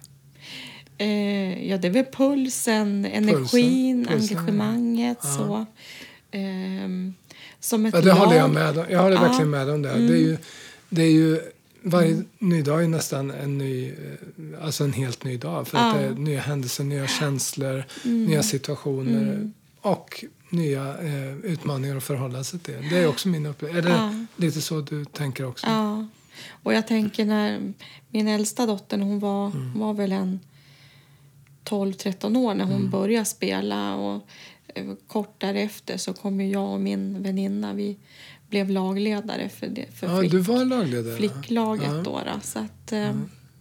eh, 0.98 1.68
ja, 1.70 1.78
det 1.78 1.88
är 1.88 1.92
väl 1.92 2.06
pulsen, 2.06 3.06
energin, 3.06 4.06
pulsen, 4.06 4.38
engagemanget 4.38 5.18
ja. 5.24 5.30
så. 5.30 5.66
Ehm, 6.32 7.14
som 7.60 7.86
ett 7.86 7.94
Ja, 7.94 8.02
det 8.02 8.08
lag. 8.08 8.16
håller 8.16 8.38
jag 8.38 8.50
med 8.50 8.78
om. 8.78 8.86
Jag 8.90 9.02
håller. 9.02 9.18
Mm. 9.18 9.30
verkligen 9.30 9.50
med 9.50 9.70
om 9.70 9.82
det. 9.82 9.90
Det 9.90 10.14
är 10.14 10.18
ju, 10.18 10.38
det 10.90 11.04
är 11.04 11.12
ju, 11.12 11.40
varje 11.84 12.24
ny 12.40 12.62
dag 12.62 12.84
är 12.84 12.88
nästan 12.88 13.32
en, 13.32 13.58
ny, 13.58 13.90
eh, 13.90 14.64
alltså 14.66 14.84
en 14.84 14.94
helt 14.94 15.24
ny 15.24 15.38
dag. 15.38 15.68
För 15.68 15.78
att 15.78 15.96
Ja. 15.96 16.02
det 16.02 16.08
är 16.08 16.14
nya 16.14 16.42
händelser, 16.42 16.84
nya 16.84 17.08
känslor, 17.08 17.84
Mm. 18.06 18.26
nya 18.26 18.44
situationer 18.44 19.52
och 19.82 20.24
nya 20.50 20.98
eh, 21.02 21.36
utmaningar 21.38 21.98
att 21.98 22.04
förhålla 22.04 22.44
sig 22.44 22.60
till. 22.60 22.90
Det 22.90 22.98
är 22.98 23.08
också 23.08 23.28
min 23.28 23.46
upplevelse. 23.46 23.80
Är 23.90 23.92
det 23.92 23.98
Ja. 23.98 24.26
lite 24.36 24.62
så 24.62 24.82
du 24.82 25.06
tänker 25.06 25.46
också? 25.46 25.68
Ja. 25.68 26.08
Och 26.64 26.74
jag 26.74 26.88
tänker 26.88 27.26
när 27.26 27.74
min 28.10 28.28
äldsta 28.28 28.66
dotter, 28.66 28.98
hon 28.98 29.20
var, 29.20 29.48
Mm. 29.52 29.80
var 29.80 29.94
väl 29.94 30.12
en 30.12 30.40
12-13 31.64 32.36
år 32.38 32.54
när 32.56 32.66
hon 32.66 32.76
Mm. 32.76 32.90
började 32.90 33.26
spela 33.26 33.96
och 33.96 34.28
eh, 34.76 34.94
kort 35.08 35.36
därefter 35.42 35.98
så 35.98 36.14
kom 36.14 36.42
ju 36.42 36.50
jag 36.52 36.70
och 36.74 36.82
min 36.82 37.24
väninna, 37.24 37.74
vi 37.74 37.98
blev 38.54 38.70
lagledare 38.70 39.50
för, 39.50 39.68
det, 39.68 39.86
för 39.96 40.08
Ja, 40.08 40.20
flick, 40.20 40.32
du 40.32 40.40
var 40.40 40.66
lagledare? 40.66 41.16
flicklaget 41.18 41.88
Ja. 41.88 41.94
då. 42.04 42.22
då. 42.26 42.40
Så 42.44 42.60
att, 42.60 42.92
eh, 42.92 43.12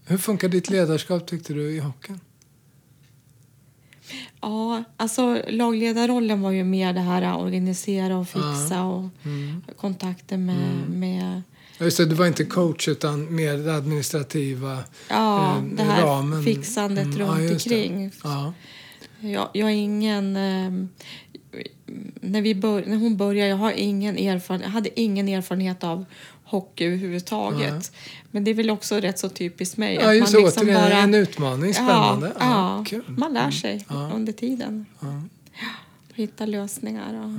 Hur 0.06 0.18
funkar 0.18 0.48
ditt 0.48 0.70
ledarskap 0.70 1.26
tyckte 1.26 1.52
du 1.54 1.70
i 1.70 1.78
hockeyn? 1.78 2.20
Ja, 4.40 4.84
alltså 4.96 5.42
lagledarrollen 5.48 6.40
var 6.40 6.50
ju 6.50 6.64
mer 6.64 6.92
det 6.92 7.00
här 7.00 7.22
att 7.22 7.40
organisera 7.40 8.16
och 8.16 8.28
fixa 8.28 8.74
Ja. 8.74 8.84
och 8.84 9.08
Mm. 9.24 9.62
kontakter 9.76 10.36
med, 10.36 10.90
med 10.90 11.42
Ja, 11.78 11.84
Just 11.84 11.96
det, 11.96 12.06
du 12.06 12.14
var 12.14 12.26
inte 12.26 12.44
coach 12.44 12.88
utan 12.88 13.34
mer 13.34 13.56
det 13.56 13.74
administrativa 13.74 14.78
ja, 15.08 15.56
eh, 15.56 15.62
det 15.76 15.82
här 15.82 16.02
ramen. 16.02 16.44
fixandet 16.44 17.04
Mm, 17.04 17.18
ja, 17.20 17.26
runt 17.26 17.48
det. 17.48 17.52
omkring. 17.54 18.10
Ja. 18.24 18.52
Jag, 19.20 19.48
jag 19.52 19.68
är 19.70 19.74
ingen... 19.74 20.36
ehm, 20.36 20.88
när, 22.20 22.42
vi 22.42 22.54
bör, 22.54 22.84
när 22.86 22.96
hon 22.96 23.16
började, 23.16 23.50
jag, 23.50 23.56
har 23.56 23.72
ingen 23.72 24.18
erfarenhet, 24.18 24.66
jag 24.66 24.72
hade 24.72 25.00
ingen 25.00 25.28
erfarenhet 25.28 25.84
av 25.84 26.04
hockey 26.44 26.84
överhuvudtaget. 26.84 27.92
Men 28.30 28.44
det 28.44 28.50
är 28.50 28.54
väl 28.54 28.70
också 28.70 28.96
rätt 28.96 29.18
så 29.18 29.28
typiskt 29.28 29.76
mig. 29.76 29.94
Ja, 29.94 30.14
just 30.14 30.32
man 30.32 30.42
liksom 30.42 30.68
återigen 30.68 30.92
en 30.92 31.14
utmaning. 31.14 31.74
Spännande. 31.74 32.32
Ja, 32.38 32.78
ja, 32.78 32.84
kul. 32.88 33.04
man 33.08 33.34
lär 33.34 33.50
sig 33.50 33.84
Ja. 33.88 34.10
under 34.14 34.32
tiden. 34.32 34.86
Ja. 35.00 35.22
Hitta 36.14 36.46
lösningar. 36.46 37.24
Och... 37.24 37.30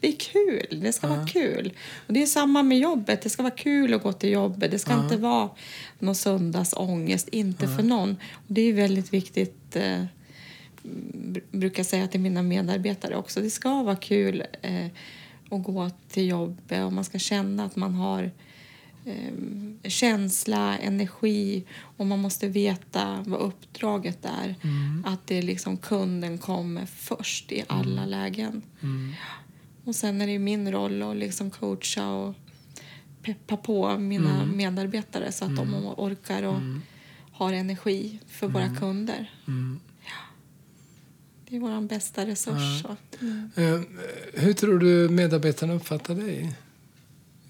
Det 0.00 0.08
är 0.08 0.16
kul. 0.16 0.80
Det 0.82 0.92
ska 0.92 1.06
vara 1.06 1.26
kul. 1.26 1.72
Och 2.06 2.12
det 2.12 2.22
är 2.22 2.26
samma 2.26 2.62
med 2.62 2.78
jobbet. 2.78 3.22
Det 3.22 3.28
ska 3.28 3.42
vara 3.42 3.54
kul 3.54 3.94
att 3.94 4.02
gå 4.02 4.12
till 4.12 4.30
jobbet. 4.30 4.70
Det 4.70 4.78
ska 4.78 4.94
inte 4.94 5.16
vara 5.16 5.50
någon 5.98 6.14
söndagsångest. 6.14 7.28
Inte 7.28 7.68
för 7.68 7.82
någon. 7.82 8.10
Och 8.32 8.54
det 8.54 8.60
är 8.60 8.72
väldigt 8.72 9.12
viktigt. 9.12 9.76
Br- 11.14 11.58
brukar 11.58 11.82
säga 11.84 12.08
till 12.08 12.20
mina 12.20 12.42
medarbetare 12.42 13.16
också. 13.16 13.40
Det 13.40 13.50
ska 13.50 13.82
vara 13.82 13.96
kul 13.96 14.42
eh, 14.62 14.86
att 15.50 15.62
gå 15.64 15.90
till 16.08 16.28
jobbet 16.28 16.84
och 16.84 16.92
man 16.92 17.04
ska 17.04 17.18
känna 17.18 17.64
att 17.64 17.76
man 17.76 17.94
har 17.94 18.30
eh, 19.04 19.32
känsla, 19.90 20.78
energi 20.78 21.64
och 21.80 22.06
man 22.06 22.18
måste 22.18 22.48
veta 22.48 23.24
vad 23.26 23.40
uppdraget 23.40 24.24
är. 24.24 24.54
Att 25.04 25.26
det 25.26 25.38
är 25.38 25.42
liksom 25.42 25.76
kunden 25.76 26.38
kommer 26.38 26.86
först 26.86 27.52
i 27.52 27.64
alla 27.66 28.06
lägen. 28.06 28.62
Och 29.84 29.94
sen 29.96 30.20
är 30.20 30.26
det 30.26 30.38
min 30.38 30.72
roll 30.72 31.02
att 31.02 31.16
liksom 31.16 31.50
coacha 31.50 32.08
och 32.10 32.34
peppa 33.22 33.56
på 33.56 33.98
mina 33.98 34.44
medarbetare 34.54 35.32
så 35.32 35.44
att 35.44 35.56
de 35.56 35.74
orkar 35.96 36.42
och 36.42 36.60
har 37.32 37.52
energi 37.52 38.18
för 38.26 38.48
våra 38.48 38.68
kunder. 38.76 39.30
Det 41.48 41.56
är 41.56 41.60
vår 41.60 41.80
bästa 41.80 42.26
resurs. 42.26 42.82
så. 42.82 42.96
Mm. 43.20 43.50
Eh, 43.56 43.80
hur 44.34 44.52
tror 44.52 44.78
du 44.78 45.08
medarbetarna 45.08 45.74
uppfattar 45.74 46.14
dig 46.14 46.54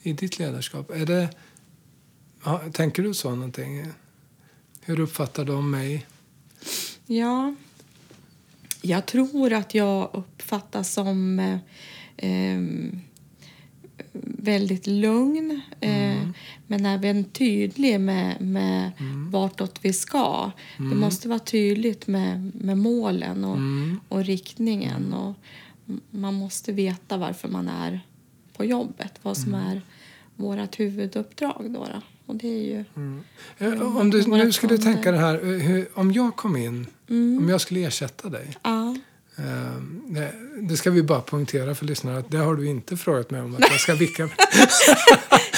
i 0.02 0.12
ditt 0.12 0.38
ledarskap? 0.38 0.90
Är 0.90 1.06
det, 1.06 1.28
ja, 2.44 2.62
tänker 2.72 3.02
du 3.02 3.14
så 3.14 3.30
någonting? 3.34 3.86
Hur 4.80 5.00
uppfattar 5.00 5.44
de 5.44 5.70
mig? 5.70 6.06
Ja, 7.06 7.54
jag 8.82 9.06
tror 9.06 9.52
att 9.52 9.74
jag 9.74 10.10
uppfattas 10.12 10.92
som 10.92 11.38
eh, 11.38 11.58
em, 12.16 13.00
väldigt 14.22 14.86
lugn 14.86 15.60
eh, 15.80 16.28
men 16.66 16.86
även 16.86 17.24
tydlig 17.24 18.00
med, 18.00 18.40
med 18.40 18.90
vartåt 19.30 19.78
vi 19.82 19.92
ska. 19.92 20.50
Det 20.76 20.94
måste 20.96 21.28
vara 21.28 21.38
tydligt 21.38 22.06
med, 22.06 22.50
med 22.54 22.78
målen 22.78 23.44
och, 23.44 23.56
Mm. 23.56 24.00
och 24.08 24.24
riktningen. 24.24 25.12
Och 25.12 25.34
man 26.10 26.34
måste 26.34 26.72
veta 26.72 27.16
varför 27.16 27.48
man 27.48 27.68
är 27.68 28.00
på 28.56 28.64
jobbet, 28.64 29.12
vad 29.22 29.36
som 29.36 29.54
är 29.54 29.82
vårt 30.36 30.80
huvuduppdrag. 30.80 31.66
Då, 31.70 31.84
då. 31.84 32.00
Och 32.26 32.36
det 32.36 32.48
är 32.48 32.62
ju... 32.62 32.84
Eh, 33.58 33.96
Om 33.96 34.10
du 34.10 34.26
nu 34.26 34.52
skulle 34.52 34.78
tänka 34.78 35.12
det 35.12 35.18
här, 35.18 35.34
eh, 35.34 35.60
hur, 35.60 35.88
om 35.94 36.12
jag 36.12 36.36
kom 36.36 36.56
in, 36.56 36.86
om 37.08 37.46
jag 37.48 37.60
skulle 37.60 37.80
ersätta 37.86 38.28
dig. 38.28 38.46
Ja. 38.62 38.96
Eh, 39.38 39.44
det, 40.08 40.32
det 40.60 40.76
ska 40.76 40.90
vi 40.90 41.02
bara 41.02 41.20
poängtera 41.20 41.74
för 41.74 41.84
lyssnarna 41.84 42.18
att 42.18 42.30
det 42.30 42.38
har 42.38 42.54
du 42.54 42.66
inte 42.66 42.96
frågat 42.96 43.30
mig 43.30 43.40
om 43.40 43.54
att 43.54 43.60
jag 43.70 43.80
ska 43.80 43.94
vicka. 44.04 44.28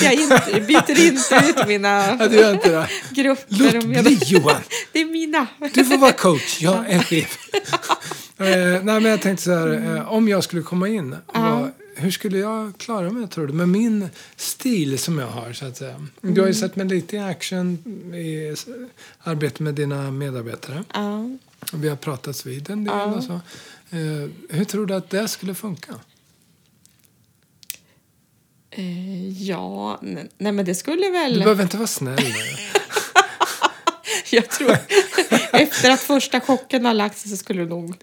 Jag 0.03 0.13
inte, 0.15 0.61
byter 0.69 1.01
inte 1.07 1.45
ut 1.61 1.69
mina 1.69 2.17
ja, 2.21 2.29
du 2.29 2.37
gör 2.37 2.53
inte 2.55 2.71
det. 2.71 2.89
grupper. 3.11 3.45
Låt 3.73 3.85
bli 4.05 4.19
Johan! 4.27 4.61
Det 4.93 5.01
är 5.01 5.05
mina. 5.05 5.47
Du 5.75 5.85
får 5.85 5.99
vara 5.99 6.13
coach, 6.13 6.61
jag 6.61 6.91
är 6.91 6.99
chef. 6.99 7.39
eh, 8.39 8.47
nej, 8.47 8.83
men 8.85 9.05
jag 9.05 9.23
tänkte 9.23 9.45
så 9.45 9.51
här, 9.55 9.97
eh, 9.97 10.13
om 10.13 10.29
jag 10.29 10.45
skulle 10.45 10.63
komma 10.63 10.89
in, 10.89 11.17
vad, 11.33 11.71
hur 11.97 12.11
skulle 12.11 12.39
jag 12.39 12.73
klara 12.79 13.11
mig 13.11 13.29
tror 13.29 13.47
du? 13.47 13.53
Med 13.53 13.69
min 13.69 14.09
stil 14.37 14.99
som 14.99 15.19
jag 15.19 15.27
har 15.27 15.53
så 15.53 15.67
att 15.67 15.77
säga. 15.77 16.07
Du 16.21 16.41
har 16.41 16.49
ju 16.49 16.55
sett 16.55 16.77
mig 16.77 16.87
lite 16.87 17.17
i 17.17 17.19
action 17.19 17.79
i 18.15 18.49
s- 18.53 18.67
arbete 19.23 19.63
med 19.63 19.75
dina 19.75 20.11
medarbetare. 20.11 20.85
Vi 21.73 21.89
har 21.89 21.97
pratats 21.97 22.47
vid 22.47 22.71
en 22.71 22.85
del 22.85 22.95
Ja. 22.95 23.05
och 23.05 23.25
så. 23.25 23.33
Eh, 23.91 24.29
hur 24.51 24.65
tror 24.65 24.87
du 24.87 24.95
att 24.95 25.11
det 25.11 25.29
skulle 25.29 25.55
funka? 25.55 25.95
Eh, 28.71 29.43
ja, 29.43 29.99
ne- 30.03 30.29
nej 30.39 30.53
men 30.53 30.65
det 30.65 30.75
skulle 30.75 31.07
Du 31.07 31.13
väl... 31.13 31.39
behöver 31.39 31.63
inte 31.63 31.77
vara 31.77 31.87
snäll. 31.87 32.19
Jag 34.31 34.51
tror... 34.51 34.71
Efter 35.53 35.91
att 35.91 36.01
första 36.01 36.41
chocken 36.41 36.85
har 36.85 36.95
lagt 36.95 37.19
sig 37.19 37.31
så 37.31 37.37
skulle 37.37 37.63
det 37.63 37.69
nog... 37.69 37.97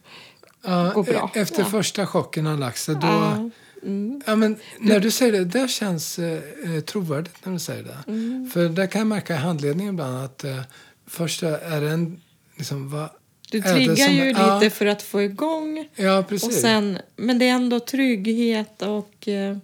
Ja, 0.61 0.91
Går 0.95 1.03
bra. 1.03 1.31
e- 1.35 1.39
Efter 1.39 1.59
Ja. 1.59 1.65
första 1.69 2.07
chocken 2.07 2.45
har 2.45 2.57
lagt 2.57 2.77
sig, 2.79 2.95
då... 2.95 3.07
Ja. 3.07 3.49
Mm. 3.83 4.21
Ja, 4.25 4.35
men 4.35 4.57
när 4.79 4.99
du 4.99 5.11
säger 5.11 5.31
det, 5.31 5.45
det 5.45 5.67
känns 5.67 6.19
eh, 6.19 6.41
eh, 6.75 6.81
trovärdigt 6.81 7.45
när 7.45 7.53
du 7.53 7.59
säger 7.59 7.83
det. 7.83 7.97
Mm. 8.07 8.49
För 8.53 8.69
där 8.69 8.87
kan 8.87 8.99
jag 8.99 9.07
märka 9.07 9.33
i 9.33 9.37
handledningen 9.37 9.93
ibland 9.93 10.17
att 10.25 10.43
eh, 10.43 10.61
först 11.07 11.43
är 11.43 11.81
det 11.81 11.89
en... 11.89 12.21
Liksom, 12.55 12.89
vad 12.89 13.09
Du 13.51 13.61
triggar 13.61 14.09
ju 14.09 14.31
ja, 14.31 14.59
lite 14.59 14.75
för 14.75 14.85
att 14.85 15.01
få 15.03 15.21
igång. 15.21 15.87
Ja, 15.95 16.23
precis. 16.29 16.47
Och 16.49 16.53
sen, 16.53 16.97
men 17.15 17.39
det 17.39 17.45
är 17.47 17.51
ändå 17.53 17.79
trygghet 17.79 18.81
och 18.81 19.27
eh, 19.27 19.57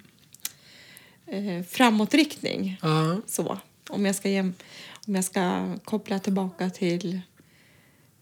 eh, 1.28 1.64
framåtriktning. 1.70 2.78
ja, 2.82 3.22
Så, 3.28 3.58
om 3.90 4.06
jag 4.06 4.16
ska, 4.16 4.30
jäm, 4.30 4.54
om 5.08 5.16
jag 5.16 5.24
ska 5.26 5.74
koppla 5.84 6.20
tillbaka 6.20 6.70
till 6.70 7.20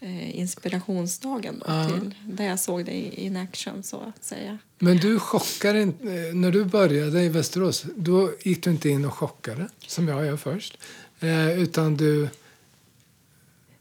eh, 0.00 0.38
inspirationsdagen 0.38 1.58
då, 1.58 1.72
Ja. 1.72 1.88
till 1.88 2.14
där 2.24 2.44
jag 2.44 2.60
såg 2.60 2.84
det 2.84 2.92
i- 2.92 3.24
in 3.26 3.36
action 3.36 3.82
så 3.82 4.00
att 4.00 4.24
säga. 4.24 4.58
men 4.78 4.96
du 4.96 5.18
chockar 5.18 5.74
inte... 5.74 6.04
eh, 6.04 6.34
När 6.34 6.50
du 6.50 6.64
började 6.64 7.22
i 7.22 7.28
Västerås, 7.28 7.84
då 7.96 8.30
gick 8.42 8.64
du 8.64 8.70
inte 8.70 8.88
in 8.88 9.04
och 9.04 9.14
chockade, 9.14 9.68
som 9.86 10.08
jag 10.08 10.26
gör 10.26 10.36
först. 10.36 10.78
Eh, 11.20 11.58
utan 11.60 11.96
du... 11.96 12.28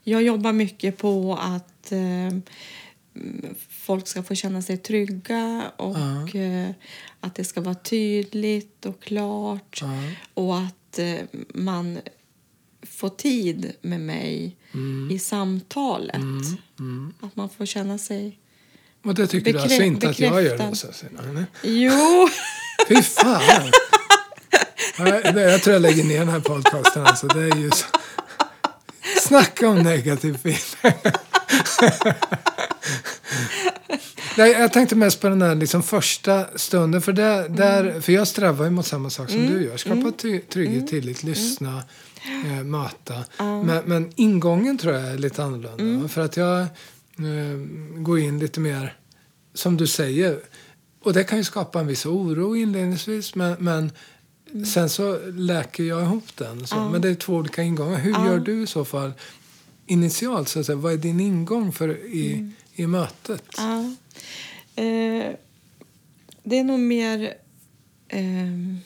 Jag 0.09 0.23
jobbar 0.23 0.53
mycket 0.53 0.97
på 0.97 1.37
att 1.41 1.91
eh, 1.91 1.99
mm, 1.99 2.41
folk 3.69 4.07
ska 4.07 4.23
få 4.23 4.35
känna 4.35 4.61
sig 4.61 4.77
trygga 4.77 5.71
och 5.77 5.95
Ja. 6.33 6.39
eh, 6.39 6.69
att 7.19 7.35
det 7.35 7.43
ska 7.43 7.61
vara 7.61 7.75
tydligt 7.75 8.85
och 8.85 9.01
klart 9.03 9.79
Ja. 9.81 9.87
och 10.33 10.57
att 10.59 10.99
eh, 10.99 11.15
man 11.53 11.99
får 12.91 13.09
tid 13.09 13.73
med 13.81 14.01
mig 14.01 14.55
i 15.11 15.19
samtalet. 15.19 16.15
Mm. 16.79 17.13
Att 17.19 17.35
man 17.35 17.49
får 17.49 17.65
känna 17.65 17.97
sig... 17.97 18.39
Och 19.03 19.15
det 19.15 19.27
tycker 19.27 19.53
du 19.53 19.59
alltså 19.59 19.81
inte 19.83 20.09
att 20.09 20.19
jag 20.19 20.43
gör? 20.43 20.57
bekräftad. 20.57 20.87
Att 20.87 20.95
säga. 20.95 21.11
Nej, 21.23 21.33
nej. 21.33 21.45
Jo! 21.63 22.29
Fy 22.87 22.95
fan! 23.01 23.71
Jag 25.35 25.63
tror 25.63 25.73
jag 25.73 25.81
lägger 25.81 26.03
ner 26.03 26.19
den 26.19 26.29
här 26.29 26.39
podcasten. 26.39 27.05
Alltså. 27.05 27.27
Det 27.27 27.39
är 27.43 27.55
ju 27.57 27.69
så... 27.71 27.85
Snacka 29.29 29.69
om 29.69 29.77
negativ 29.77 30.37
feedback. 30.37 31.15
Nej, 34.37 34.51
jag 34.51 34.73
tänkte 34.73 34.95
mest 34.95 35.21
på 35.21 35.29
den 35.29 35.41
här 35.41 35.55
liksom 35.55 35.83
första 35.83 36.45
stunden. 36.55 37.01
För, 37.01 37.13
där, 37.13 37.49
där, 37.49 38.01
för 38.01 38.13
jag 38.13 38.27
strävar 38.27 38.65
ju 38.65 38.71
mot 38.71 38.87
samma 38.87 39.09
sak 39.09 39.29
som 39.29 39.47
du 39.47 39.63
gör. 39.63 39.77
Skapa 39.77 40.11
ty- 40.17 40.39
trygghet, 40.41 40.87
tillit, 40.87 41.23
lyssna, 41.23 41.83
eh, 42.45 42.63
möta. 42.63 43.15
Men, 43.37 43.83
men 43.85 44.11
ingången 44.15 44.77
tror 44.77 44.93
jag 44.93 45.03
är 45.11 45.17
lite 45.17 45.43
annorlunda. 45.43 46.07
För 46.07 46.21
att 46.21 46.37
jag 46.37 46.59
eh, 46.61 46.67
går 47.97 48.19
in 48.19 48.39
lite 48.39 48.59
mer, 48.59 48.93
som 49.53 49.77
du 49.77 49.87
säger. 49.87 50.39
Och 51.03 51.13
det 51.13 51.23
kan 51.23 51.37
ju 51.37 51.43
skapa 51.43 51.79
en 51.79 51.87
viss 51.87 52.05
oro 52.05 52.55
inledningsvis. 52.55 53.35
Men, 53.35 53.55
men 53.59 53.91
sen 54.65 54.89
så 54.89 55.19
läker 55.31 55.83
jag 55.83 56.01
ihop 56.03 56.35
den. 56.37 56.67
Så. 56.67 56.75
Men 56.75 57.01
det 57.01 57.09
är 57.09 57.15
två 57.15 57.33
olika 57.33 57.63
ingångar. 57.63 57.97
Hur 57.99 58.11
gör 58.11 58.39
du 58.39 58.63
i 58.63 58.67
så 58.67 58.85
fall 58.85 59.11
initialt? 59.85 60.49
Så 60.49 60.59
att 60.59 60.65
säga? 60.65 60.75
Vad 60.75 60.93
är 60.93 60.97
din 60.97 61.19
ingång 61.19 61.71
för 61.71 61.89
i, 62.05 62.51
i 62.73 62.87
mötet? 62.87 63.43
Eh, 64.75 65.31
det 66.43 66.57
är 66.59 66.63
nog 66.63 66.79
mer... 66.79 67.33
ehm, 68.07 68.77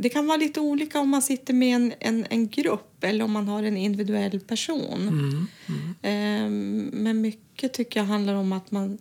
det 0.00 0.08
kan 0.08 0.26
vara 0.26 0.36
lite 0.36 0.60
olika 0.60 1.00
om 1.00 1.08
man 1.08 1.22
sitter 1.22 1.54
med 1.54 1.76
en, 1.76 1.92
en, 2.00 2.26
en 2.30 2.48
grupp 2.48 3.04
eller 3.04 3.24
om 3.24 3.32
man 3.32 3.48
har 3.48 3.62
en 3.62 3.76
individuell 3.76 4.40
person. 4.40 5.08
Mm, 5.08 5.46
Ehm, 6.02 6.90
men 6.92 7.20
mycket 7.20 7.72
tycker 7.72 8.00
jag 8.00 8.06
handlar 8.06 8.34
om 8.34 8.52
att 8.52 8.70
man 8.70 8.98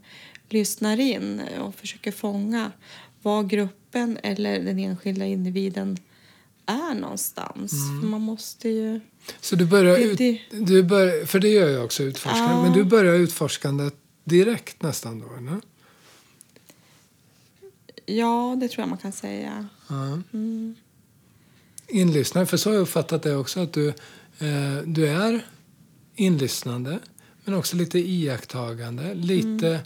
lyssnar 0.50 1.00
in 1.00 1.42
och 1.60 1.76
försöker 1.76 2.12
fånga 2.12 2.72
var 3.28 3.44
gruppen 3.44 4.18
eller 4.24 4.60
den 4.60 4.80
enskilda 4.80 5.26
individen 5.26 5.98
är 6.66 6.94
någonstans. 6.96 7.74
Mm. 7.74 8.02
För 8.02 8.08
man 8.08 8.22
måste 8.22 8.70
ju... 8.70 9.00
Så 9.42 9.56
du 9.56 9.66
börjar 9.66 9.98
ut, 9.98 10.18
det- 10.18 10.42
du 10.52 10.84
bör, 10.84 11.26
för 11.26 11.40
det 11.40 11.48
gör 11.50 11.70
jag 11.70 11.86
också 11.86 12.04
utforskande. 12.04 12.54
Ja. 12.54 12.64
Men 12.64 12.74
du 12.74 12.84
börjar 12.84 13.14
utforskandet 13.14 13.94
direkt 14.24 14.82
nästan 14.82 15.20
då, 15.20 15.26
eller? 15.38 15.62
Ja, 18.06 18.58
det 18.62 18.68
tror 18.68 18.82
jag 18.82 18.90
man 18.90 18.98
kan 18.98 19.12
säga. 19.12 19.68
Ja. 19.90 20.22
Mm. 20.34 20.76
Inlyssnare, 21.88 22.46
för 22.46 22.58
så 22.58 22.70
har 22.70 22.74
jag 22.76 22.82
uppfattat 22.82 23.24
det 23.24 23.36
också 23.36 23.60
att 23.60 23.74
du, 23.74 23.88
eh, 24.40 24.78
du 24.86 25.08
är 25.08 25.46
inlyssnande 26.16 27.00
men 27.44 27.54
också 27.56 27.76
lite 27.76 28.00
iakttagande. 28.00 29.14
Lite, 29.14 29.80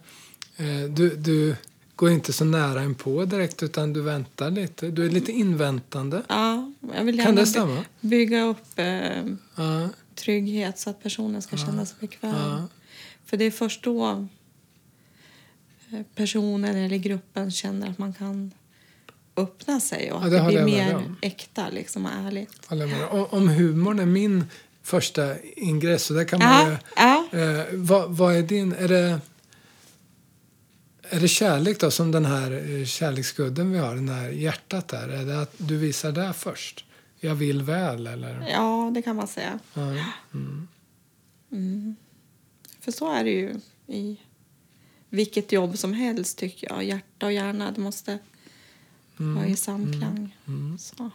Mm. 0.58 0.84
eh, 0.86 0.90
du, 0.92 1.16
du 1.16 1.56
går 2.02 2.12
inte 2.12 2.34
så 2.34 2.46
nära 2.46 2.82
en 2.82 2.96
på 2.96 3.26
direkt 3.26 3.64
utan 3.64 3.94
du 3.94 4.02
väntar 4.02 4.52
lite. 4.52 4.88
Du 4.92 5.06
är 5.06 5.10
lite 5.10 5.32
inväntande. 5.32 6.22
Ja, 6.30 6.72
jag 6.96 7.04
vill 7.04 7.22
Kan 7.24 7.36
det 7.36 7.46
stämma? 7.46 7.84
bygga 8.02 8.44
upp 8.44 8.66
eh, 8.80 9.26
Ja, 9.56 9.90
trygghet 10.16 10.80
så 10.80 10.90
att 10.90 11.04
personen 11.04 11.42
ska 11.42 11.58
känna 11.58 11.86
sig 11.86 11.98
bekväm. 12.00 12.36
ja, 12.36 12.68
För 13.26 13.38
det 13.38 13.46
är 13.46 13.52
först 13.52 13.84
då 13.84 14.28
eh, 15.92 16.00
personen 16.16 16.76
eller 16.76 16.98
gruppen 16.98 17.52
känner 17.52 17.90
att 17.90 17.98
man 17.98 18.14
kan 18.14 18.52
öppna 19.38 19.80
sig 19.80 20.12
och 20.12 20.22
Ja, 20.22 20.26
att 20.26 20.32
det 20.32 20.38
det, 20.40 20.46
blir 20.48 20.64
mer 20.64 20.96
om. 20.96 21.16
äkta 21.22 21.70
liksom, 21.70 22.06
och 22.06 22.12
ärligt. 22.12 22.68
Om, 23.12 23.26
om 23.30 23.48
humorn 23.50 24.00
är 24.00 24.06
min 24.06 24.46
första 24.84 25.40
ingress, 25.42 26.04
så 26.06 26.14
där 26.14 26.24
kan 26.24 26.40
man 26.40 26.72
Ja, 26.72 26.78
ja. 27.32 27.40
Eh, 27.40 27.66
vad, 27.74 28.10
vad 28.18 28.36
är 28.36 28.42
din... 28.42 28.74
Är 28.74 28.88
det, 28.88 29.20
är 31.12 31.20
det 31.20 31.28
kärlek 31.28 31.80
då, 31.80 31.92
som 31.92 32.12
den 32.12 32.26
här 32.26 32.52
eh, 32.52 32.86
kärleksgudden 32.86 33.72
vi 33.72 33.78
har, 33.78 33.96
den 33.96 34.10
här 34.10 34.30
hjärtat 34.30 34.88
där? 34.88 35.10
Är 35.10 35.26
det 35.26 35.42
att 35.42 35.54
du 35.58 35.78
visar 35.78 36.12
det 36.12 36.34
först? 36.34 36.86
Jag 37.20 37.36
vill 37.36 37.62
väl, 37.62 38.08
eller? 38.08 38.50
ja, 38.50 38.92
det 38.94 39.02
kan 39.02 39.16
man 39.16 39.28
säga. 39.28 39.60
Ja. 39.74 39.82
Mm. 40.34 40.68
Mm. 41.52 41.96
För 42.80 42.92
så 42.92 43.12
är 43.12 43.24
det 43.24 43.30
ju 43.30 43.56
i 43.88 44.18
vilket 45.10 45.52
jobb 45.52 45.78
som 45.78 45.94
helst 45.94 46.38
tycker 46.38 46.70
jag. 46.70 46.84
Hjärta 46.84 47.26
och 47.26 47.34
hjärna, 47.34 47.72
det 47.72 47.82
måste 47.82 48.20
vara 49.18 49.48
i 49.48 49.56
samklang. 49.56 50.38
Mm. 50.48 50.78
Så. 50.78 51.12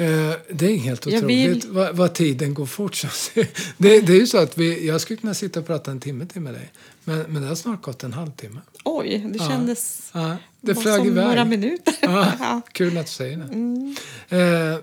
Eh, 0.00 0.32
det 0.50 0.66
är 0.72 0.76
helt 0.76 1.06
otroligt 1.06 1.64
vill- 1.64 1.70
vad, 1.72 1.96
vad 1.96 2.14
tiden 2.14 2.54
går 2.54 2.66
fort. 2.66 3.02
Det, 3.76 4.00
det 4.00 4.12
är 4.12 4.20
ju 4.20 4.26
så 4.26 4.38
att 4.38 4.58
vi, 4.58 4.86
jag 4.86 5.00
skulle 5.00 5.16
kunna 5.16 5.34
sitta 5.34 5.60
och 5.60 5.66
prata 5.66 5.90
en 5.90 6.00
timme 6.00 6.26
till 6.26 6.40
med 6.40 6.54
dig. 6.54 6.72
Men, 7.04 7.18
men 7.28 7.42
det 7.42 7.48
har 7.48 7.54
snart 7.54 7.82
gått 7.82 8.02
en 8.04 8.12
halvtimme. 8.12 8.60
Oj, 8.84 9.26
det 9.32 9.38
kändes 9.38 10.10
Ja, 10.14 10.36
det 10.60 10.74
bara 10.74 10.82
flög 10.82 10.96
som 10.98 11.06
iväg. 11.06 11.24
några 11.26 11.44
minuter. 11.44 11.94
Ja, 12.02 12.60
kul 12.72 12.98
att 12.98 13.06
du 13.06 13.12
säger 13.12 13.36
det. 13.36 13.44
Mm. 13.44 13.96
Eh, 14.28 14.78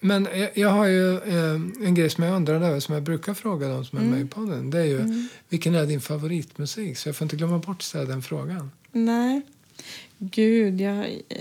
men 0.00 0.28
jag, 0.34 0.50
jag 0.54 0.68
har 0.70 0.86
ju 0.86 1.14
eh, 1.16 1.50
en 1.86 1.94
grej 1.94 2.10
som 2.10 2.24
jag 2.24 2.36
undrar 2.36 2.54
över 2.54 2.80
som 2.80 2.94
jag 2.94 3.02
brukar 3.02 3.34
fråga 3.34 3.68
de 3.68 3.84
som 3.84 3.98
är 3.98 4.02
Mm. 4.02 4.14
med 4.14 4.24
i 4.26 4.28
podden. 4.28 4.70
Det 4.70 4.78
är 4.78 4.84
ju 4.84 5.28
vilken 5.48 5.74
är 5.74 5.86
din 5.86 6.00
favoritmusik? 6.00 6.98
Så 6.98 7.08
jag 7.08 7.16
får 7.16 7.24
inte 7.24 7.36
glömma 7.36 7.58
bort 7.58 7.84
den 7.92 8.22
frågan. 8.22 8.70
Nej. 8.92 9.42
Gud, 10.18 10.80
jag 10.80 10.98
eh, 11.28 11.36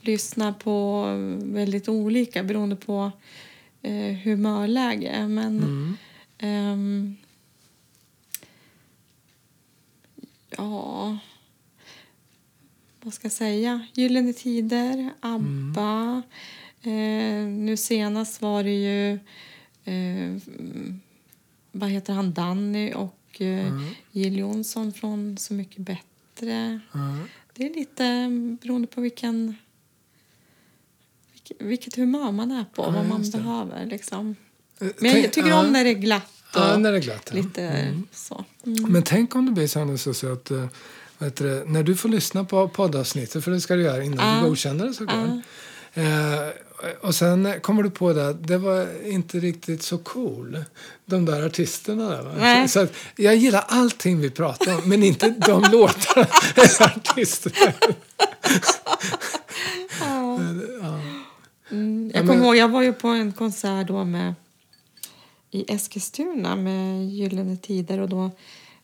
lyssnar 0.00 0.52
på 0.52 1.04
väldigt 1.42 1.88
olika 1.88 2.42
beroende 2.42 2.76
på 2.76 3.10
eh, 3.82 4.14
humörläge. 4.16 5.28
Men 5.28 5.58
Mm. 5.58 5.96
ehm, 6.38 7.16
ja, 10.56 11.18
vad 13.02 13.14
ska 13.14 13.24
jag 13.24 13.32
säga? 13.32 13.86
Gyllene 13.94 14.32
Tider, 14.32 15.10
ABBA. 15.20 16.22
Eh, 16.82 17.46
nu 17.46 17.76
senast 17.76 18.42
var 18.42 18.64
det 18.64 18.70
ju 18.74 19.12
eh, 19.84 20.36
vad 21.72 21.90
heter 21.90 22.12
han, 22.12 22.32
Danny 22.32 22.92
och 22.94 23.16
eh, 23.40 23.66
Mm. 23.66 23.84
Jill 24.12 24.38
Johnson 24.38 24.92
från 24.92 25.38
Så 25.38 25.54
mycket 25.54 25.78
bättre. 25.78 26.80
Ja. 26.92 27.18
Det 27.54 27.66
är 27.66 27.74
lite 27.74 28.04
mm, 28.04 28.58
beroende 28.62 28.86
på 28.88 29.00
vilken, 29.00 29.54
vilket, 31.58 31.96
humör 31.96 32.32
man 32.32 32.50
är 32.50 32.64
på, 32.74 32.82
Ja, 32.82 32.90
vad 32.90 33.06
man 33.06 33.30
behöver. 33.30 33.86
Liksom. 33.86 34.36
Eh, 34.80 34.88
Men 34.98 35.22
jag 35.22 35.32
tycker 35.32 35.48
ja, 35.48 35.60
om 35.60 35.72
när 35.72 35.84
det 35.84 35.90
är 35.90 35.94
glatt 35.94 36.22
och 36.54 36.60
Ja, 36.60 36.76
när 36.76 36.92
det 36.92 36.98
är 36.98 37.02
glatt. 37.02 37.34
lite 37.34 37.94
så. 38.12 38.44
Mm. 38.66 38.92
Men 38.92 39.02
tänk 39.02 39.34
om 39.36 39.46
det 39.46 39.52
blir 39.52 39.96
så, 39.98 40.14
så 40.14 40.32
att 40.32 40.50
eh, 40.50 40.66
heter 41.20 41.44
det, 41.44 41.64
när 41.66 41.82
du 41.82 41.96
får 41.96 42.08
lyssna 42.08 42.44
på 42.44 42.68
poddavsnittet, 42.68 43.44
för 43.44 43.50
det 43.50 43.60
ska 43.60 43.74
du 43.74 43.82
göra 43.82 44.02
innan 44.04 44.28
Ja. 44.36 44.42
du 44.42 44.48
godkänner 44.48 44.86
det 44.86 44.94
såklart. 44.94 45.28
Eh, 45.94 46.94
och 47.00 47.14
sen 47.14 47.60
kommer 47.60 47.82
du 47.82 47.90
på 47.90 48.12
det 48.12 48.28
att 48.28 48.46
det 48.46 48.58
var 48.58 49.06
inte 49.06 49.38
riktigt 49.38 49.82
så 49.82 49.98
cool, 49.98 50.64
de 51.04 51.24
där 51.24 51.46
artisterna 51.46 52.08
där. 52.22 52.66
Så 52.66 52.80
att 52.80 52.92
jag 53.16 53.36
gillar 53.36 53.64
allting 53.68 54.20
vi 54.20 54.30
pratar 54.30 54.74
om, 54.74 54.80
men 54.88 55.02
inte 55.02 55.28
de 55.28 55.62
låtarna 55.72 56.26
eller 56.54 56.82
artisterna. 56.96 57.72
Ja. 60.00 60.38
Ja. 61.70 61.76
Mm. 61.76 62.10
Ja, 62.14 62.18
Jag 62.18 62.26
men- 62.26 62.34
kommer 62.36 62.46
ihåg, 62.46 62.56
jag 62.56 62.68
var 62.68 62.82
ju 62.82 62.92
på 62.92 63.08
en 63.08 63.32
konsert 63.32 63.88
då 63.88 64.04
med 64.04 64.34
i 65.50 65.72
Eskilstuna 65.74 66.56
med 66.56 67.08
Gyllene 67.10 67.56
Tider 67.56 67.98
och 67.98 68.08
då 68.08 68.30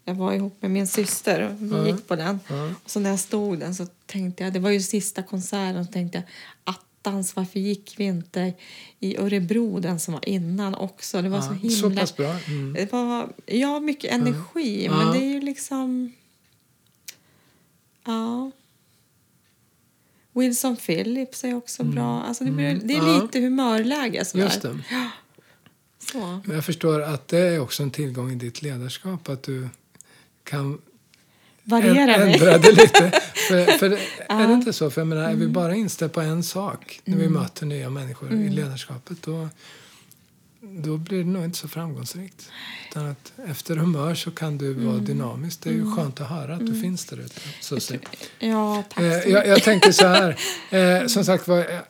jag 0.04 0.14
var 0.14 0.32
ihop 0.32 0.62
med 0.62 0.70
min 0.70 0.86
syster 0.86 1.40
och 1.48 1.62
vi 1.62 1.68
Ja. 1.76 1.86
gick 1.86 2.08
på 2.08 2.16
den. 2.16 2.40
Ja. 2.48 2.70
Och 2.84 2.90
så 2.90 3.00
när 3.00 3.10
jag 3.10 3.18
stod 3.20 3.58
den 3.58 3.74
så 3.74 3.86
tänkte 4.06 4.44
jag, 4.44 4.52
det 4.52 4.58
var 4.58 4.70
ju 4.70 4.80
sista 4.80 5.22
konserten, 5.22 5.86
så 5.86 5.92
tänkte 5.92 6.18
jag 6.18 6.24
attans 6.74 7.36
varför 7.36 7.60
gick 7.60 7.94
vi 7.98 8.04
inte 8.04 8.52
i 9.00 9.16
Örebro 9.18 9.80
den 9.80 10.00
som 10.00 10.14
var 10.14 10.28
innan 10.28 10.74
också? 10.74 11.22
Det 11.22 11.28
var 11.28 11.40
så 11.40 11.56
Ja, 11.62 11.70
så 11.70 11.86
himla... 11.86 12.00
pass 12.00 12.16
bra. 12.16 12.30
Mm. 12.46 12.72
Det 12.72 12.92
var, 12.92 13.28
ja, 13.46 13.80
mycket 13.80 14.12
energi, 14.12 14.84
Ja. 14.84 14.96
men 14.96 15.12
det 15.12 15.18
är 15.24 15.28
ju 15.32 15.40
liksom... 15.40 16.12
Ja. 18.04 18.50
Wilson 20.36 20.76
Phillips 20.76 21.44
är 21.44 21.54
också 21.54 21.84
bra. 21.84 22.22
Alltså 22.22 22.44
det, 22.44 22.50
blir, 22.50 22.80
det 22.84 22.94
är 22.94 22.98
Mm. 22.98 23.10
Ja. 23.14 23.22
lite 23.22 23.40
humörläge. 23.40 24.24
Sådär. 24.24 24.44
Just 24.44 24.62
det. 24.62 24.78
Så. 26.12 26.40
Men 26.44 26.54
jag 26.54 26.64
förstår 26.64 27.00
att 27.02 27.28
det 27.28 27.38
är 27.38 27.60
också 27.60 27.82
en 27.82 27.90
tillgång 27.90 28.32
i 28.32 28.34
ditt 28.34 28.62
ledarskap, 28.62 29.28
att 29.28 29.42
du 29.42 29.68
kan 30.44 30.78
Variera. 31.68 32.14
Ändra 32.16 32.58
det 32.58 32.72
lite. 32.72 33.20
För, 33.48 33.64
för 33.78 33.86
är 33.86 33.90
det 33.90 33.98
Ja. 34.28 34.40
Mm. 34.40 34.50
inte 34.50 34.72
så? 34.72 34.90
För 34.90 35.00
jag 35.00 35.08
menar, 35.08 35.30
är 35.30 35.34
vi 35.34 35.46
bara 35.48 35.74
inställda 35.74 36.14
på 36.14 36.20
en 36.20 36.42
sak 36.42 37.00
när 37.04 37.16
vi 37.16 37.28
möter 37.28 37.66
nya 37.66 37.90
människor 37.90 38.32
i 38.32 38.48
ledarskapet 38.50 39.22
då, 39.22 39.48
då 40.70 40.96
blir 40.96 41.18
det 41.18 41.30
nog 41.30 41.44
inte 41.44 41.58
så 41.58 41.68
framgångsrikt. 41.68 42.50
Utan 42.90 43.06
att 43.06 43.32
efter 43.46 43.76
humör 43.76 44.14
så 44.14 44.30
kan 44.30 44.58
du 44.58 44.72
vara 44.72 44.98
dynamisk. 44.98 45.60
Det 45.60 45.70
är 45.70 45.74
ju 45.74 45.96
skönt 45.96 46.20
att 46.20 46.28
höra 46.28 46.54
att 46.54 46.66
du 46.66 46.80
finns 46.80 47.04
där 47.04 47.16
ute. 47.16 47.40
Susie. 47.60 48.00
Ja, 48.38 48.84
tack 48.88 49.04
Eh, 49.04 49.22
så 49.22 49.28
jag, 49.28 49.46
jag 49.46 49.62
tänker 49.62 49.92
så 49.92 50.06
här. 50.06 50.38
Eh, 50.70 51.06
som 51.06 51.24
sagt 51.24 51.48
var, 51.48 51.56
jag 51.56 51.82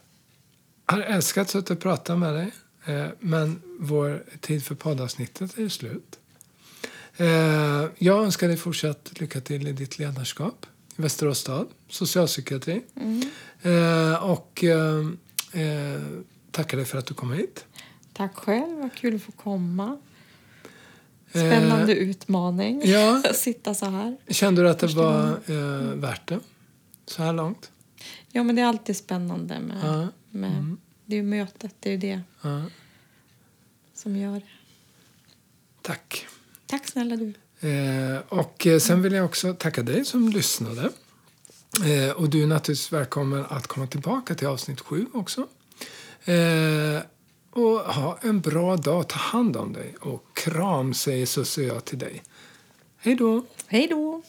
har 0.87 1.01
älskat 1.01 1.55
att 1.55 1.71
och 1.71 1.81
prata 1.81 2.17
med 2.17 2.35
dig. 2.35 2.53
Eh, 2.85 3.07
men 3.21 3.63
vår 3.79 4.25
tid 4.41 4.65
för 4.65 4.75
poddavsnittet 4.75 5.59
är 5.59 5.69
slut. 5.69 6.19
Eh, 7.17 7.85
jag 7.99 8.25
önskar 8.25 8.49
dig 8.49 8.57
fortsatt 8.57 9.21
lycka 9.21 9.41
till 9.41 9.69
i 9.69 9.73
ditt 9.73 9.99
ledarskap 9.99 10.67
i 10.97 11.03
Västerås 11.03 11.39
stad, 11.39 11.67
socialpsykiatri. 11.89 12.83
Eh, 13.63 14.25
och 14.25 14.65
eh, 14.65 16.01
tackar 16.51 16.77
dig 16.77 16.87
för 16.87 16.99
att 16.99 17.07
du 17.07 17.15
kom 17.15 17.33
hit. 17.33 17.65
Tack 18.17 18.35
själv, 18.35 18.79
vad 18.79 18.95
kul 18.95 19.15
att 19.15 19.23
få 19.23 19.33
komma. 19.33 19.99
Spännande 21.31 21.95
utmaning 21.95 22.83
ja. 22.85 23.23
att 23.31 23.37
sitta 23.37 23.75
så 23.75 23.87
här. 23.87 24.17
Kände 24.29 24.63
du 24.63 24.69
att 24.71 24.79
det 24.79 24.87
var 24.87 25.29
eh, 25.47 25.95
värt 25.95 26.29
det 26.29 26.41
så 27.07 27.23
här 27.23 27.33
långt? 27.33 27.71
Ja, 28.33 28.43
men 28.43 28.57
det 28.57 28.63
är 28.63 28.67
alltid 28.67 28.97
spännande 28.97 29.61
med, 29.61 29.79
Ja. 29.83 30.09
med 30.31 30.77
det 31.05 31.17
är 31.17 31.23
mötet, 31.23 31.75
det 31.81 31.93
är 31.93 31.99
det 31.99 32.21
Ja. 32.43 32.63
som 33.95 34.17
gör 34.17 34.35
det. 34.35 34.43
Tack. 35.83 36.27
Tack 36.67 36.87
snälla 36.89 37.17
du. 37.17 37.35
Eh, 37.69 38.19
och 38.29 38.67
eh, 38.67 38.79
sen 38.79 39.03
vill 39.03 39.13
jag 39.13 39.25
också 39.25 39.55
tacka 39.55 39.83
dig 39.83 40.05
som 40.05 40.29
lyssnade. 40.29 40.91
Eh, 41.85 42.11
och 42.17 42.31
du 42.31 42.43
är 42.43 42.47
naturligtvis 42.47 42.93
välkommen 42.93 43.45
att 43.49 43.67
komma 43.67 43.87
tillbaka 43.87 44.35
till 44.35 44.47
avsnitt 44.47 44.81
sju 44.81 45.07
också. 45.15 45.47
Eh, 46.25 47.01
och 47.57 47.79
ha 47.79 48.19
en 48.23 48.41
bra 48.41 48.77
dag. 48.77 49.09
Ta 49.09 49.17
hand 49.17 49.57
om 49.57 49.73
dig. 49.73 49.95
Och 50.01 50.23
kram 50.35 50.95
säger 50.95 51.27
Susse 51.27 51.61
och 51.61 51.67
jag 51.67 51.85
till 51.85 51.99
dig. 51.99 52.23
Hej 52.99 53.15
då! 53.15 53.45
Hej 53.67 53.87
då! 53.91 54.23